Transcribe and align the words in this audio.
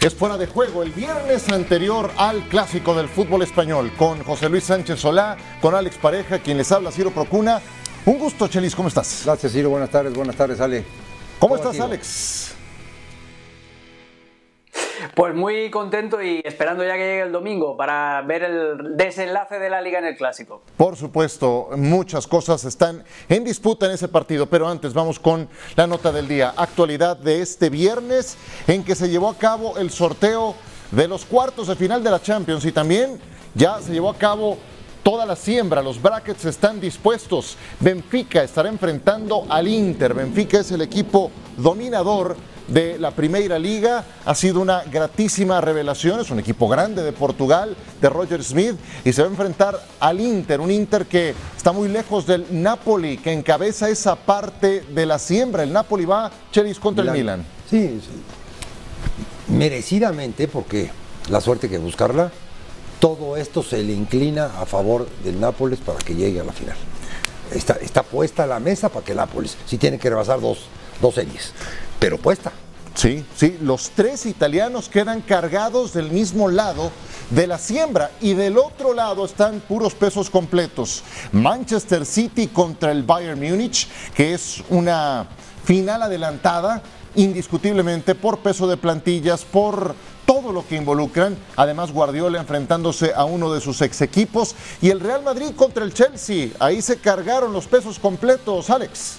es 0.00 0.14
fuera 0.14 0.38
de 0.38 0.46
juego 0.46 0.82
el 0.82 0.92
viernes 0.92 1.48
anterior 1.50 2.10
al 2.16 2.48
clásico 2.48 2.94
del 2.94 3.08
fútbol 3.08 3.42
español 3.42 3.92
con 3.98 4.22
José 4.24 4.48
Luis 4.48 4.64
Sánchez 4.64 4.98
Solá, 4.98 5.36
con 5.60 5.74
Alex 5.74 5.96
Pareja, 5.98 6.38
quien 6.38 6.56
les 6.56 6.72
habla, 6.72 6.90
Ciro 6.90 7.10
Procuna. 7.10 7.60
Un 8.06 8.18
gusto, 8.18 8.48
Chelis, 8.48 8.74
¿cómo 8.74 8.88
estás? 8.88 9.22
Gracias, 9.26 9.52
Ciro, 9.52 9.68
buenas 9.68 9.90
tardes, 9.90 10.14
buenas 10.14 10.36
tardes, 10.36 10.58
Ale. 10.60 10.86
¿Cómo, 11.38 11.56
estás, 11.56 11.78
Alex? 11.80 12.54
Pues 15.14 15.34
muy 15.34 15.70
contento 15.70 16.22
y 16.22 16.40
esperando 16.44 16.84
ya 16.84 16.94
que 16.94 17.00
llegue 17.00 17.22
el 17.22 17.32
domingo 17.32 17.76
para 17.76 18.22
ver 18.22 18.42
el 18.42 18.96
desenlace 18.96 19.58
de 19.58 19.70
la 19.70 19.80
liga 19.80 19.98
en 19.98 20.06
el 20.06 20.16
clásico. 20.16 20.62
Por 20.76 20.96
supuesto, 20.96 21.70
muchas 21.76 22.26
cosas 22.26 22.64
están 22.64 23.04
en 23.28 23.44
disputa 23.44 23.86
en 23.86 23.92
ese 23.92 24.08
partido, 24.08 24.46
pero 24.46 24.68
antes 24.68 24.92
vamos 24.92 25.18
con 25.18 25.48
la 25.76 25.86
nota 25.86 26.12
del 26.12 26.28
día. 26.28 26.52
Actualidad 26.56 27.16
de 27.16 27.42
este 27.42 27.70
viernes 27.70 28.36
en 28.66 28.84
que 28.84 28.94
se 28.94 29.08
llevó 29.08 29.28
a 29.28 29.36
cabo 29.36 29.78
el 29.78 29.90
sorteo 29.90 30.54
de 30.90 31.08
los 31.08 31.24
cuartos 31.24 31.68
de 31.68 31.76
final 31.76 32.02
de 32.02 32.10
la 32.10 32.20
Champions 32.20 32.64
y 32.64 32.72
también 32.72 33.20
ya 33.54 33.80
se 33.80 33.92
llevó 33.92 34.10
a 34.10 34.16
cabo 34.16 34.58
toda 35.02 35.24
la 35.24 35.36
siembra, 35.36 35.82
los 35.82 36.00
brackets 36.00 36.44
están 36.44 36.80
dispuestos. 36.80 37.56
Benfica 37.78 38.42
estará 38.42 38.68
enfrentando 38.68 39.46
al 39.48 39.66
Inter. 39.66 40.14
Benfica 40.14 40.60
es 40.60 40.70
el 40.72 40.82
equipo 40.82 41.30
dominador 41.56 42.36
de 42.70 42.98
la 42.98 43.10
Primera 43.10 43.58
Liga. 43.58 44.04
Ha 44.24 44.34
sido 44.34 44.60
una 44.60 44.82
gratísima 44.84 45.60
revelación. 45.60 46.20
Es 46.20 46.30
un 46.30 46.38
equipo 46.38 46.68
grande 46.68 47.02
de 47.02 47.12
Portugal, 47.12 47.76
de 48.00 48.08
Roger 48.08 48.42
Smith, 48.42 48.76
y 49.04 49.12
se 49.12 49.22
va 49.22 49.28
a 49.28 49.30
enfrentar 49.30 49.80
al 49.98 50.20
Inter, 50.20 50.60
un 50.60 50.70
Inter 50.70 51.06
que 51.06 51.34
está 51.56 51.72
muy 51.72 51.88
lejos 51.88 52.26
del 52.26 52.46
Napoli, 52.50 53.18
que 53.18 53.32
encabeza 53.32 53.90
esa 53.90 54.16
parte 54.16 54.82
de 54.82 55.06
la 55.06 55.18
siembra. 55.18 55.62
El 55.62 55.72
Napoli 55.72 56.04
va, 56.04 56.30
Chelis, 56.52 56.78
contra 56.78 57.04
el 57.04 57.10
Milan. 57.10 57.44
Sí, 57.68 58.00
sí, 58.00 59.52
merecidamente, 59.52 60.48
porque 60.48 60.90
la 61.28 61.40
suerte 61.40 61.68
que 61.68 61.78
buscarla, 61.78 62.30
todo 63.00 63.36
esto 63.36 63.62
se 63.62 63.82
le 63.82 63.92
inclina 63.92 64.46
a 64.60 64.66
favor 64.66 65.08
del 65.24 65.40
Nápoles 65.40 65.80
para 65.80 65.98
que 65.98 66.14
llegue 66.14 66.40
a 66.40 66.44
la 66.44 66.52
final. 66.52 66.76
Está, 67.52 67.74
está 67.74 68.04
puesta 68.04 68.46
la 68.46 68.60
mesa 68.60 68.88
para 68.90 69.04
que 69.04 69.12
el 69.12 69.18
Nápoles, 69.18 69.56
si 69.66 69.76
tiene 69.76 69.98
que 69.98 70.08
rebasar 70.08 70.40
dos, 70.40 70.66
dos 71.00 71.14
series 71.14 71.52
pero 72.00 72.18
puesta. 72.18 72.50
Sí, 72.94 73.24
sí, 73.36 73.56
los 73.62 73.90
tres 73.90 74.26
italianos 74.26 74.88
quedan 74.88 75.20
cargados 75.20 75.92
del 75.92 76.10
mismo 76.10 76.48
lado 76.48 76.90
de 77.30 77.46
la 77.46 77.56
siembra 77.56 78.10
y 78.20 78.34
del 78.34 78.58
otro 78.58 78.92
lado 78.94 79.24
están 79.24 79.60
puros 79.60 79.94
pesos 79.94 80.28
completos. 80.28 81.04
Manchester 81.30 82.04
City 82.04 82.48
contra 82.48 82.90
el 82.90 83.04
Bayern 83.04 83.38
Múnich, 83.38 83.86
que 84.12 84.34
es 84.34 84.62
una 84.70 85.28
final 85.64 86.02
adelantada 86.02 86.82
indiscutiblemente 87.14 88.14
por 88.14 88.40
peso 88.40 88.66
de 88.66 88.76
plantillas, 88.76 89.44
por 89.44 89.94
todo 90.26 90.52
lo 90.52 90.66
que 90.66 90.76
involucran. 90.76 91.36
Además, 91.56 91.92
Guardiola 91.92 92.40
enfrentándose 92.40 93.12
a 93.14 93.24
uno 93.24 93.52
de 93.52 93.60
sus 93.60 93.80
ex 93.82 94.00
equipos 94.00 94.54
y 94.82 94.90
el 94.90 95.00
Real 95.00 95.22
Madrid 95.22 95.52
contra 95.54 95.84
el 95.84 95.94
Chelsea. 95.94 96.50
Ahí 96.58 96.82
se 96.82 96.98
cargaron 96.98 97.52
los 97.52 97.66
pesos 97.66 97.98
completos, 97.98 98.68
Alex. 98.68 99.18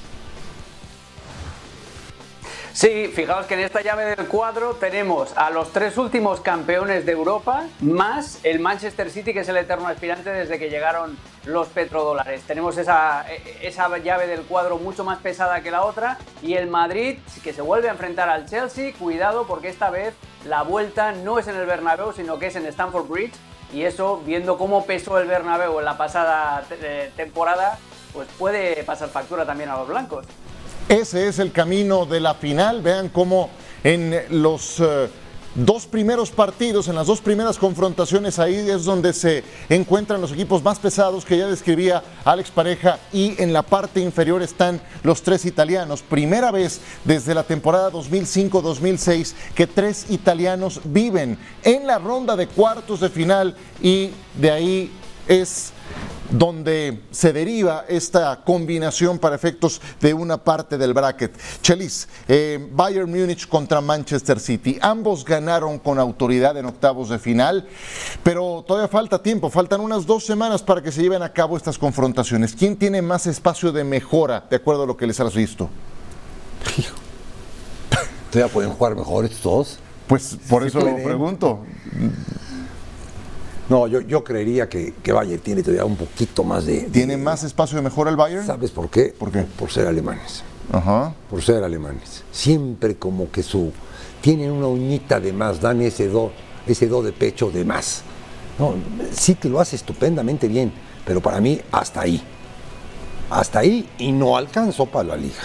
Sí, 2.74 3.12
fijaos 3.14 3.48
que 3.48 3.56
en 3.56 3.60
esta 3.60 3.82
llave 3.82 4.16
del 4.16 4.28
cuadro 4.28 4.76
tenemos 4.76 5.36
a 5.36 5.50
los 5.50 5.74
tres 5.74 5.98
últimos 5.98 6.40
campeones 6.40 7.06
de 7.06 7.12
Europa, 7.12 7.66
más 7.82 8.40
el 8.44 8.60
Manchester 8.60 9.10
City, 9.10 9.34
que 9.34 9.42
es 9.42 9.50
el 9.50 9.58
eterno 9.58 9.90
aspirante 9.90 10.30
desde 10.30 10.58
que 10.58 10.70
llegaron 10.70 11.18
los 11.44 11.68
petrodólares. 11.68 12.44
Tenemos 12.44 12.78
esa, 12.78 13.26
esa 13.62 13.98
llave 13.98 14.26
del 14.28 14.44
cuadro 14.44 14.78
mucho 14.78 15.04
más 15.04 15.20
pesada 15.20 15.62
que 15.62 15.70
la 15.70 15.84
otra, 15.84 16.18
y 16.42 16.54
el 16.54 16.68
Madrid, 16.68 17.20
que 17.44 17.52
se 17.52 17.62
vuelve 17.62 17.90
a 17.90 17.92
enfrentar 17.92 18.30
al 18.30 18.46
Chelsea, 18.46 18.94
cuidado 18.98 19.46
porque 19.48 19.68
esta 19.68 19.90
vez 19.90 20.14
la 20.46 20.62
vuelta 20.62 21.12
no 21.12 21.40
es 21.40 21.50
en 21.50 21.58
el 21.58 21.66
Bernabéu, 21.66 22.14
sino 22.14 22.40
que 22.40 22.48
es 22.48 22.56
en 22.56 22.66
Stamford 22.68 23.08
Bridge, 23.10 23.36
y 23.74 23.84
eso, 23.84 24.22
viendo 24.26 24.58
cómo 24.58 24.86
pesó 24.86 25.20
el 25.20 25.28
Bernabéu 25.28 25.78
en 25.80 25.86
la 25.86 25.98
pasada 25.98 26.64
eh, 26.72 27.12
temporada, 27.18 27.78
pues 28.14 28.30
puede 28.40 28.82
pasar 28.86 29.10
factura 29.10 29.46
también 29.46 29.70
a 29.70 29.76
los 29.76 29.90
blancos. 29.90 30.26
Ese 30.90 31.28
es 31.28 31.40
el 31.40 31.52
camino 31.52 32.06
de 32.06 32.20
la 32.20 32.34
final. 32.34 32.82
Vean 32.82 33.10
cómo 33.10 33.50
en 33.84 34.16
los 34.30 34.80
eh, 34.80 35.10
dos 35.56 35.86
primeros 35.86 36.32
partidos, 36.32 36.88
en 36.88 36.96
las 36.96 37.08
dos 37.08 37.22
primeras 37.22 37.58
confrontaciones, 37.58 38.40
ahí 38.40 38.56
es 38.56 38.86
donde 38.86 39.14
se 39.14 39.44
encuentran 39.70 40.22
los 40.22 40.32
equipos 40.32 40.64
más 40.64 40.80
pesados 40.80 41.26
que 41.26 41.38
ya 41.38 41.48
describía 41.48 42.04
Alex 42.24 42.52
Pareja 42.52 43.00
y 43.12 43.42
en 43.42 43.54
la 43.54 43.62
parte 43.62 44.00
inferior 44.00 44.42
están 44.42 44.82
los 45.04 45.22
tres 45.22 45.46
italianos. 45.46 46.02
Primera 46.02 46.52
vez 46.52 46.80
desde 47.04 47.36
la 47.36 47.44
temporada 47.44 47.92
2005-2006 47.92 49.34
que 49.56 49.68
tres 49.68 50.06
italianos 50.10 50.82
viven 50.86 51.38
en 51.64 51.88
la 51.88 52.00
ronda 52.00 52.36
de 52.36 52.48
cuartos 52.48 53.02
de 53.02 53.10
final 53.10 53.56
y 53.82 54.12
de 54.36 54.52
ahí 54.52 54.92
es 55.28 55.74
donde 56.32 57.02
se 57.12 57.34
deriva 57.34 57.86
esta 57.88 58.42
combinación 58.44 59.20
para 59.20 59.36
efectos 59.36 59.82
de 60.00 60.14
una 60.14 60.38
parte 60.38 60.78
del 60.78 60.94
bracket. 60.94 61.38
Chelis, 61.62 62.08
eh, 62.28 62.70
Bayern 62.72 63.10
Múnich 63.10 63.48
contra 63.48 63.82
Manchester 63.82 64.40
City. 64.40 64.78
Ambos 64.82 65.26
ganaron 65.26 65.78
con 65.80 66.00
autoridad 66.00 66.58
en 66.58 66.66
octavos 66.66 67.10
de 67.10 67.20
final, 67.20 67.68
pero 68.24 68.64
todavía 68.68 68.88
falta 68.88 69.22
tiempo, 69.22 69.50
faltan 69.50 69.82
unas 69.82 70.06
dos 70.06 70.26
semanas 70.26 70.64
para 70.64 70.82
que 70.82 70.92
se 70.92 71.02
lleven 71.02 71.22
a 71.22 71.32
cabo 71.32 71.58
estas 71.58 71.78
confrontaciones. 71.78 72.56
¿Quién 72.56 72.78
tiene 72.78 73.02
más 73.02 73.28
espacio 73.28 73.72
de 73.72 73.84
mejora, 73.84 74.46
de 74.50 74.56
acuerdo 74.56 74.84
a 74.84 74.86
lo 74.86 74.98
que 74.98 75.08
les 75.08 75.20
has 75.20 75.34
visto? 75.34 75.70
¿Todavía 78.32 78.54
pueden 78.54 78.72
jugar 78.72 78.96
mejor 78.96 79.26
estos 79.26 79.44
dos? 79.44 79.80
Pues 80.08 80.38
por 80.50 80.66
eso 80.66 80.80
lo 80.80 80.96
pregunto. 81.04 81.60
No, 83.72 83.88
yo, 83.88 84.02
yo 84.02 84.22
creería 84.22 84.68
que, 84.68 84.96
que, 85.02 85.14
Bayern 85.14 85.42
tiene 85.42 85.64
todavía 85.64 85.86
un 85.86 85.96
poquito 85.96 86.44
más 86.44 86.66
de... 86.66 86.90
¿Tiene 86.92 87.16
más 87.16 87.46
espacio 87.46 87.78
de 87.78 87.82
mejora 87.82 88.10
el 88.10 88.18
Bayern? 88.18 88.46
¿Sabes 88.46 88.70
por 88.70 88.90
qué? 88.90 89.16
¿Por 89.18 89.32
qué? 89.32 89.44
Por 89.44 89.72
ser 89.72 89.88
alemanes. 89.88 90.44
Ajá. 90.74 91.16
Por 91.30 91.42
ser 91.42 91.64
alemanes. 91.64 92.26
Siempre 92.34 92.98
como 92.98 93.32
que 93.32 93.42
su... 93.42 93.72
Tienen 94.20 94.52
una 94.52 94.68
uñita 94.68 95.22
de 95.22 95.32
más, 95.32 95.62
dan 95.62 95.82
ese 95.82 96.10
do, 96.10 96.34
ese 96.68 96.90
do 96.90 97.02
de 97.02 97.14
pecho 97.14 97.50
de 97.50 97.64
más. 97.64 98.02
No, 98.60 98.74
sí 99.14 99.36
que 99.36 99.48
lo 99.48 99.62
hace 99.62 99.78
estupendamente 99.78 100.50
bien, 100.50 100.74
pero 101.06 101.22
para 101.22 101.40
mí 101.40 101.62
hasta 101.72 102.02
ahí. 102.02 102.22
Hasta 103.30 103.60
ahí 103.60 103.90
y 103.98 104.12
no 104.12 104.36
alcanzó 104.36 104.86
para 104.86 105.08
la 105.08 105.16
liga. 105.16 105.44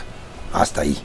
Hasta 0.52 0.80
ahí. 0.80 0.98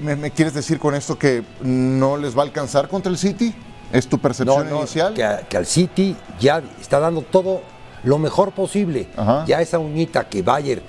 ¿Me, 0.00 0.16
¿Me, 0.16 0.30
quieres 0.30 0.54
decir 0.54 0.78
con 0.78 0.94
esto 0.94 1.18
que 1.18 1.44
no 1.60 2.16
les 2.16 2.34
va 2.34 2.40
a 2.40 2.46
alcanzar 2.46 2.88
contra 2.88 3.12
el 3.12 3.18
City? 3.18 3.54
¿Es 3.92 4.06
tu 4.06 4.18
percepción 4.18 4.64
no, 4.64 4.70
no, 4.70 4.78
inicial? 4.78 5.14
Que, 5.14 5.26
que, 5.48 5.56
al 5.56 5.66
City 5.66 6.16
ya 6.38 6.62
está 6.80 7.00
dando 7.00 7.22
todo 7.22 7.62
lo 8.04 8.18
mejor 8.18 8.52
posible. 8.52 9.08
Ajá. 9.16 9.44
Ya 9.46 9.60
esa 9.60 9.78
uñita 9.78 10.28
que 10.28 10.42
Bayer 10.42 10.82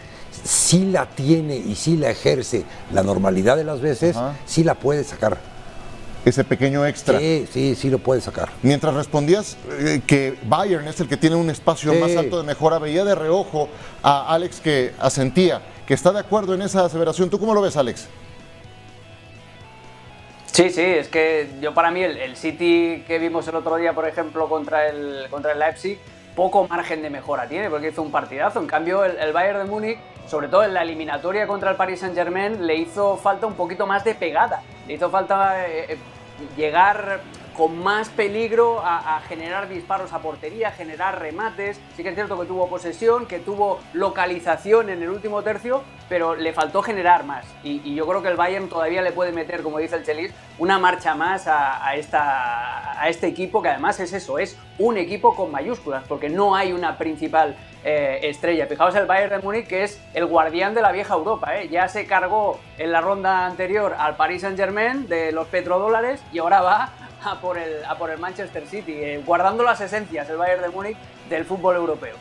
sí 0.44 0.86
la 0.92 1.06
tiene 1.08 1.56
y 1.56 1.76
sí 1.76 1.98
la 1.98 2.10
ejerce 2.10 2.64
la 2.94 3.04
normalidad 3.04 3.58
de 3.58 3.64
las 3.64 3.82
veces, 3.82 4.16
Ajá. 4.16 4.36
sí 4.46 4.64
la 4.64 4.76
puede 4.76 5.04
sacar. 5.04 5.38
Ese 6.24 6.44
pequeño 6.44 6.86
extra. 6.86 7.18
Sí, 7.18 7.48
sí, 7.52 7.74
sí 7.76 7.90
lo 7.90 7.98
puede 7.98 8.22
sacar. 8.22 8.50
Mientras 8.62 8.94
respondías 8.94 9.58
eh, 9.80 10.02
que 10.06 10.38
Bayern 10.44 10.88
es 10.88 11.00
el 11.00 11.08
que 11.08 11.18
tiene 11.18 11.36
un 11.36 11.50
espacio 11.50 11.92
Sí. 11.94 11.98
más 12.00 12.16
alto 12.16 12.38
de 12.38 12.44
mejora, 12.44 12.78
veía 12.78 13.04
de 13.04 13.16
reojo 13.16 13.70
a 14.04 14.32
Alex 14.32 14.60
que 14.60 14.94
asentía, 15.00 15.64
que 15.88 15.96
está 15.96 16.12
de 16.12 16.20
acuerdo 16.20 16.54
en 16.54 16.62
esa 16.62 16.86
aseveración. 16.86 17.32
¿Tú 17.32 17.40
cómo 17.40 17.56
lo 17.56 17.62
ves, 17.64 17.76
Alex? 17.76 18.06
Sí, 20.52 20.70
sí, 20.70 20.82
es 20.82 21.08
que 21.08 21.50
yo 21.62 21.74
para 21.74 21.92
mí 21.92 22.04
el, 22.04 22.36
City 22.36 23.06
que 23.08 23.20
vimos 23.20 23.48
el 23.48 23.56
otro 23.56 23.78
día, 23.78 23.94
por 23.94 24.06
ejemplo, 24.06 24.50
contra 24.50 24.90
el, 24.90 25.28
contra 25.30 25.54
el 25.54 25.60
Leipzig, 25.60 25.98
poco 26.36 26.68
margen 26.68 27.02
de 27.02 27.10
mejora 27.10 27.48
tiene, 27.48 27.70
porque 27.70 27.88
hizo 27.88 28.02
un 28.02 28.12
partidazo. 28.12 28.60
En 28.60 28.68
cambio, 28.68 29.06
el, 29.06 29.32
Bayern 29.32 29.60
de 29.60 29.64
Múnich, 29.66 29.98
sobre 30.28 30.50
todo 30.50 30.66
en 30.66 30.74
la 30.74 30.82
eliminatoria 30.82 31.48
contra 31.48 31.72
el 31.72 31.78
Paris 31.78 32.02
Saint 32.02 32.16
Germain, 32.16 32.68
le 32.68 32.76
hizo 32.76 33.16
falta 33.16 33.48
un 33.48 33.54
poquito 33.54 33.88
más 33.88 34.04
de 34.04 34.14
pegada. 34.14 34.62
Le 34.88 34.96
hizo 34.96 35.10
falta 35.10 35.66
eh, 35.70 35.98
llegar 36.58 37.22
con 37.62 37.78
más 37.84 38.10
peligro 38.10 38.82
a, 38.84 39.22
generar 39.30 39.70
disparos 39.70 40.14
a 40.14 40.20
portería, 40.20 40.70
a 40.70 40.72
generar 40.72 41.20
remates. 41.20 41.80
Sí 41.96 42.02
que 42.02 42.10
es 42.10 42.16
cierto 42.16 42.40
que 42.40 42.48
tuvo 42.48 42.68
posesión, 42.68 43.28
que 43.28 43.38
tuvo 43.38 43.80
localización 43.94 44.90
en 44.90 45.04
el 45.04 45.10
último 45.10 45.44
tercio, 45.44 45.84
pero 46.10 46.34
le 46.34 46.54
faltó 46.54 46.82
generar 46.82 47.24
más. 47.24 47.46
Y, 47.64 47.94
yo 47.94 48.08
creo 48.08 48.24
que 48.24 48.30
el 48.30 48.36
Bayern 48.36 48.68
todavía 48.68 49.04
le 49.04 49.12
puede 49.12 49.32
meter, 49.32 49.62
como 49.62 49.78
dice 49.78 49.98
el 49.98 50.04
Chelis, 50.04 50.34
una 50.58 50.80
marcha 50.80 51.14
más 51.14 51.46
a, 51.48 51.96
esta, 51.96 53.00
a 53.00 53.08
este 53.10 53.28
equipo, 53.28 53.62
que 53.62 53.70
además 53.70 54.00
es 54.00 54.12
eso, 54.14 54.40
es 54.40 54.58
un 54.80 54.98
equipo 54.98 55.36
con 55.36 55.52
mayúsculas, 55.52 56.04
porque 56.08 56.30
no 56.30 56.56
hay 56.56 56.74
una 56.74 56.98
principal 56.98 57.56
eh, 57.84 58.22
estrella. 58.24 58.66
Fijaos 58.66 58.96
el 58.96 59.06
Bayern 59.06 59.34
de 59.34 59.40
Múnich, 59.40 59.68
que 59.68 59.84
es 59.84 60.02
el 60.16 60.26
guardián 60.26 60.74
de 60.74 60.82
la 60.82 60.92
vieja 60.92 61.14
Europa. 61.14 61.56
¿eh? 61.56 61.70
Ya 61.70 61.88
se 61.88 62.08
cargó 62.08 62.60
en 62.80 62.92
la 62.92 63.02
ronda 63.02 63.46
anterior 63.46 63.96
al 64.00 64.16
Paris 64.16 64.42
Saint 64.42 64.58
Germain 64.58 65.08
de 65.08 65.32
los 65.32 65.46
petrodólares 65.48 66.24
y 66.34 66.40
ahora 66.40 66.62
va 66.62 66.90
a 67.24 67.40
por 67.40 67.58
el, 67.58 67.84
a 67.86 67.98
por 67.98 68.10
el 68.10 68.20
Manchester 68.20 68.66
City, 68.68 68.94
eh, 68.94 69.22
guardando 69.26 69.64
las 69.64 69.80
esencias 69.82 70.30
el 70.30 70.38
Bayern 70.38 70.62
de 70.62 70.70
Múnich 70.70 70.98
del 71.30 71.46
fútbol 71.46 71.76
europeo. 71.76 72.16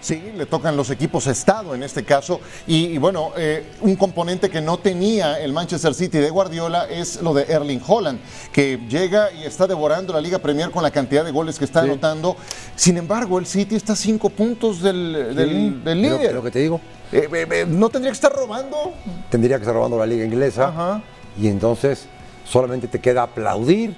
Sí, 0.00 0.30
le 0.36 0.46
tocan 0.46 0.76
los 0.76 0.90
equipos 0.90 1.26
Estado 1.26 1.74
en 1.74 1.82
este 1.82 2.04
caso. 2.04 2.40
Y, 2.68 2.86
y 2.86 2.98
bueno, 2.98 3.32
eh, 3.36 3.64
un 3.80 3.96
componente 3.96 4.48
que 4.48 4.60
no 4.60 4.78
tenía 4.78 5.40
el 5.40 5.52
Manchester 5.52 5.92
City 5.92 6.18
de 6.18 6.30
Guardiola 6.30 6.86
es 6.88 7.20
lo 7.20 7.34
de 7.34 7.42
Erling 7.52 7.82
Holland, 7.84 8.20
que 8.52 8.78
llega 8.88 9.32
y 9.32 9.42
está 9.42 9.66
devorando 9.66 10.12
la 10.12 10.20
Liga 10.20 10.38
Premier 10.38 10.70
con 10.70 10.84
la 10.84 10.92
cantidad 10.92 11.24
de 11.24 11.32
goles 11.32 11.58
que 11.58 11.64
está 11.64 11.82
Sí. 11.82 11.88
anotando. 11.88 12.36
Sin 12.76 12.96
embargo, 12.96 13.40
el 13.40 13.46
City 13.46 13.74
está 13.74 13.94
a 13.94 13.96
cinco 13.96 14.30
puntos 14.30 14.80
del, 14.82 15.34
del- 15.34 15.48
Sí, 15.50 15.80
del 15.84 16.02
lo- 16.02 16.16
líder. 16.18 16.34
Lo 16.34 16.42
que 16.44 16.50
te 16.52 16.60
digo, 16.60 16.80
Eh, 17.10 17.26
eh, 17.32 17.46
eh, 17.50 17.64
¿No 17.66 17.88
tendría 17.88 18.12
que 18.12 18.16
estar 18.16 18.32
robando? 18.32 18.92
tendría 19.30 19.56
que 19.56 19.62
estar 19.62 19.74
robando 19.74 19.98
la 19.98 20.06
liga 20.06 20.24
inglesa 20.24 20.68
Ajá. 20.68 21.02
y 21.40 21.48
entonces 21.48 22.06
solamente 22.44 22.86
te 22.86 23.00
queda 23.00 23.22
aplaudir 23.24 23.96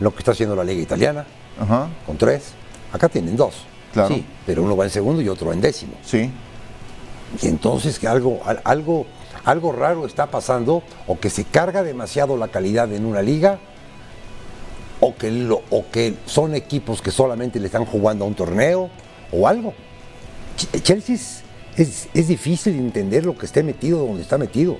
lo 0.00 0.12
que 0.12 0.18
está 0.18 0.32
haciendo 0.32 0.54
la 0.56 0.64
liga 0.64 0.80
italiana 0.82 1.24
Ajá, 1.60 1.88
con 2.06 2.16
tres. 2.16 2.52
Acá 2.92 3.08
tienen 3.08 3.36
dos. 3.36 3.54
Claro. 3.92 4.14
Sí, 4.14 4.24
pero 4.46 4.62
uno 4.62 4.76
va 4.76 4.84
en 4.84 4.90
segundo 4.90 5.20
y 5.22 5.28
otro 5.28 5.52
en 5.52 5.60
décimo. 5.60 5.92
sí. 6.04 6.30
Y 7.42 7.46
entonces 7.48 7.98
que 7.98 8.08
algo, 8.08 8.40
al- 8.46 8.62
algo, 8.64 9.04
algo 9.44 9.70
raro 9.72 10.06
está 10.06 10.28
pasando, 10.30 10.82
o 11.06 11.18
que 11.20 11.28
se 11.28 11.44
carga 11.44 11.82
demasiado 11.82 12.38
la 12.38 12.48
calidad 12.48 12.90
en 12.92 13.04
una 13.04 13.20
liga, 13.20 13.58
o 15.00 15.14
que, 15.14 15.30
lo- 15.30 15.62
o 15.70 15.84
que 15.92 16.14
son 16.24 16.54
equipos 16.54 17.02
que 17.02 17.10
solamente 17.10 17.60
le 17.60 17.66
están 17.66 17.84
jugando 17.84 18.24
a 18.24 18.28
un 18.28 18.34
torneo, 18.34 18.88
o 19.30 19.46
algo. 19.46 19.74
Ch- 20.56 20.82
Chelsea 20.82 21.14
es, 21.16 21.42
es- 21.76 22.08
es 22.14 22.28
difícil 22.28 22.74
entender 22.78 23.26
lo 23.26 23.36
que 23.36 23.44
esté 23.46 23.62
metido 23.62 24.06
donde 24.06 24.22
está 24.22 24.38
metido. 24.38 24.78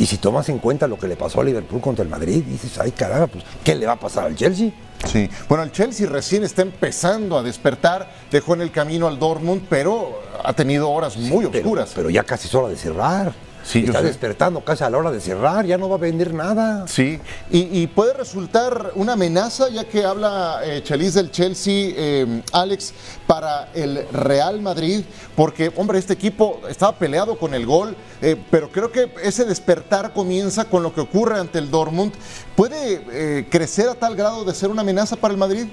Y 0.00 0.06
si 0.06 0.16
tomas 0.16 0.48
en 0.48 0.58
cuenta 0.60 0.88
lo 0.88 0.98
que 0.98 1.06
le 1.06 1.14
pasó 1.14 1.42
a 1.42 1.44
Liverpool 1.44 1.78
contra 1.82 2.02
el 2.02 2.08
Madrid, 2.08 2.42
dices, 2.42 2.78
ay 2.78 2.90
caramba, 2.92 3.26
pues, 3.26 3.44
¿qué 3.62 3.74
le 3.74 3.84
va 3.84 3.92
a 3.92 4.00
pasar 4.00 4.24
al 4.24 4.34
Chelsea? 4.34 4.70
Sí, 5.06 5.28
bueno, 5.46 5.62
el 5.62 5.72
Chelsea 5.72 6.08
recién 6.08 6.42
está 6.42 6.62
empezando 6.62 7.36
a 7.36 7.42
despertar, 7.42 8.10
dejó 8.30 8.54
en 8.54 8.62
el 8.62 8.70
camino 8.70 9.06
al 9.08 9.18
Dortmund, 9.18 9.66
pero 9.68 10.22
ha 10.42 10.54
tenido 10.54 10.88
horas 10.90 11.18
muy 11.18 11.44
Pero- 11.48 11.58
oscuras. 11.64 11.92
Pero, 11.94 12.08
ya 12.08 12.24
casi 12.24 12.48
es 12.48 12.54
hora 12.54 12.68
de 12.68 12.76
cerrar. 12.76 13.34
Sí, 13.70 13.84
Está 13.86 14.00
sé. 14.00 14.06
despertando 14.06 14.60
casi 14.64 14.82
a 14.82 14.90
la 14.90 14.98
hora 14.98 15.12
de 15.12 15.20
cerrar, 15.20 15.64
ya 15.64 15.78
no 15.78 15.88
va 15.88 15.94
a 15.94 15.98
vender 15.98 16.34
nada. 16.34 16.88
Sí, 16.88 17.20
y, 17.52 17.82
y 17.82 17.86
puede 17.86 18.14
resultar 18.14 18.90
una 18.96 19.12
amenaza, 19.12 19.68
ya 19.68 19.84
que 19.84 20.04
habla 20.04 20.60
eh, 20.64 20.82
Chelis 20.82 21.14
del 21.14 21.30
Chelsea, 21.30 21.92
eh, 21.96 22.42
Alex, 22.52 22.92
para 23.28 23.68
el 23.72 24.08
Real 24.10 24.60
Madrid, 24.60 25.04
porque, 25.36 25.70
hombre, 25.76 26.00
este 26.00 26.14
equipo 26.14 26.60
estaba 26.68 26.96
peleado 26.98 27.38
con 27.38 27.54
el 27.54 27.64
gol, 27.64 27.94
eh, 28.20 28.34
pero 28.50 28.72
creo 28.72 28.90
que 28.90 29.12
ese 29.22 29.44
despertar 29.44 30.12
comienza 30.12 30.64
con 30.64 30.82
lo 30.82 30.92
que 30.92 31.02
ocurre 31.02 31.38
ante 31.38 31.58
el 31.60 31.70
Dortmund. 31.70 32.12
¿Puede 32.56 33.04
eh, 33.12 33.46
crecer 33.48 33.88
a 33.88 33.94
tal 33.94 34.16
grado 34.16 34.44
de 34.44 34.52
ser 34.52 34.70
una 34.70 34.82
amenaza 34.82 35.14
para 35.14 35.30
el 35.32 35.38
Madrid? 35.38 35.66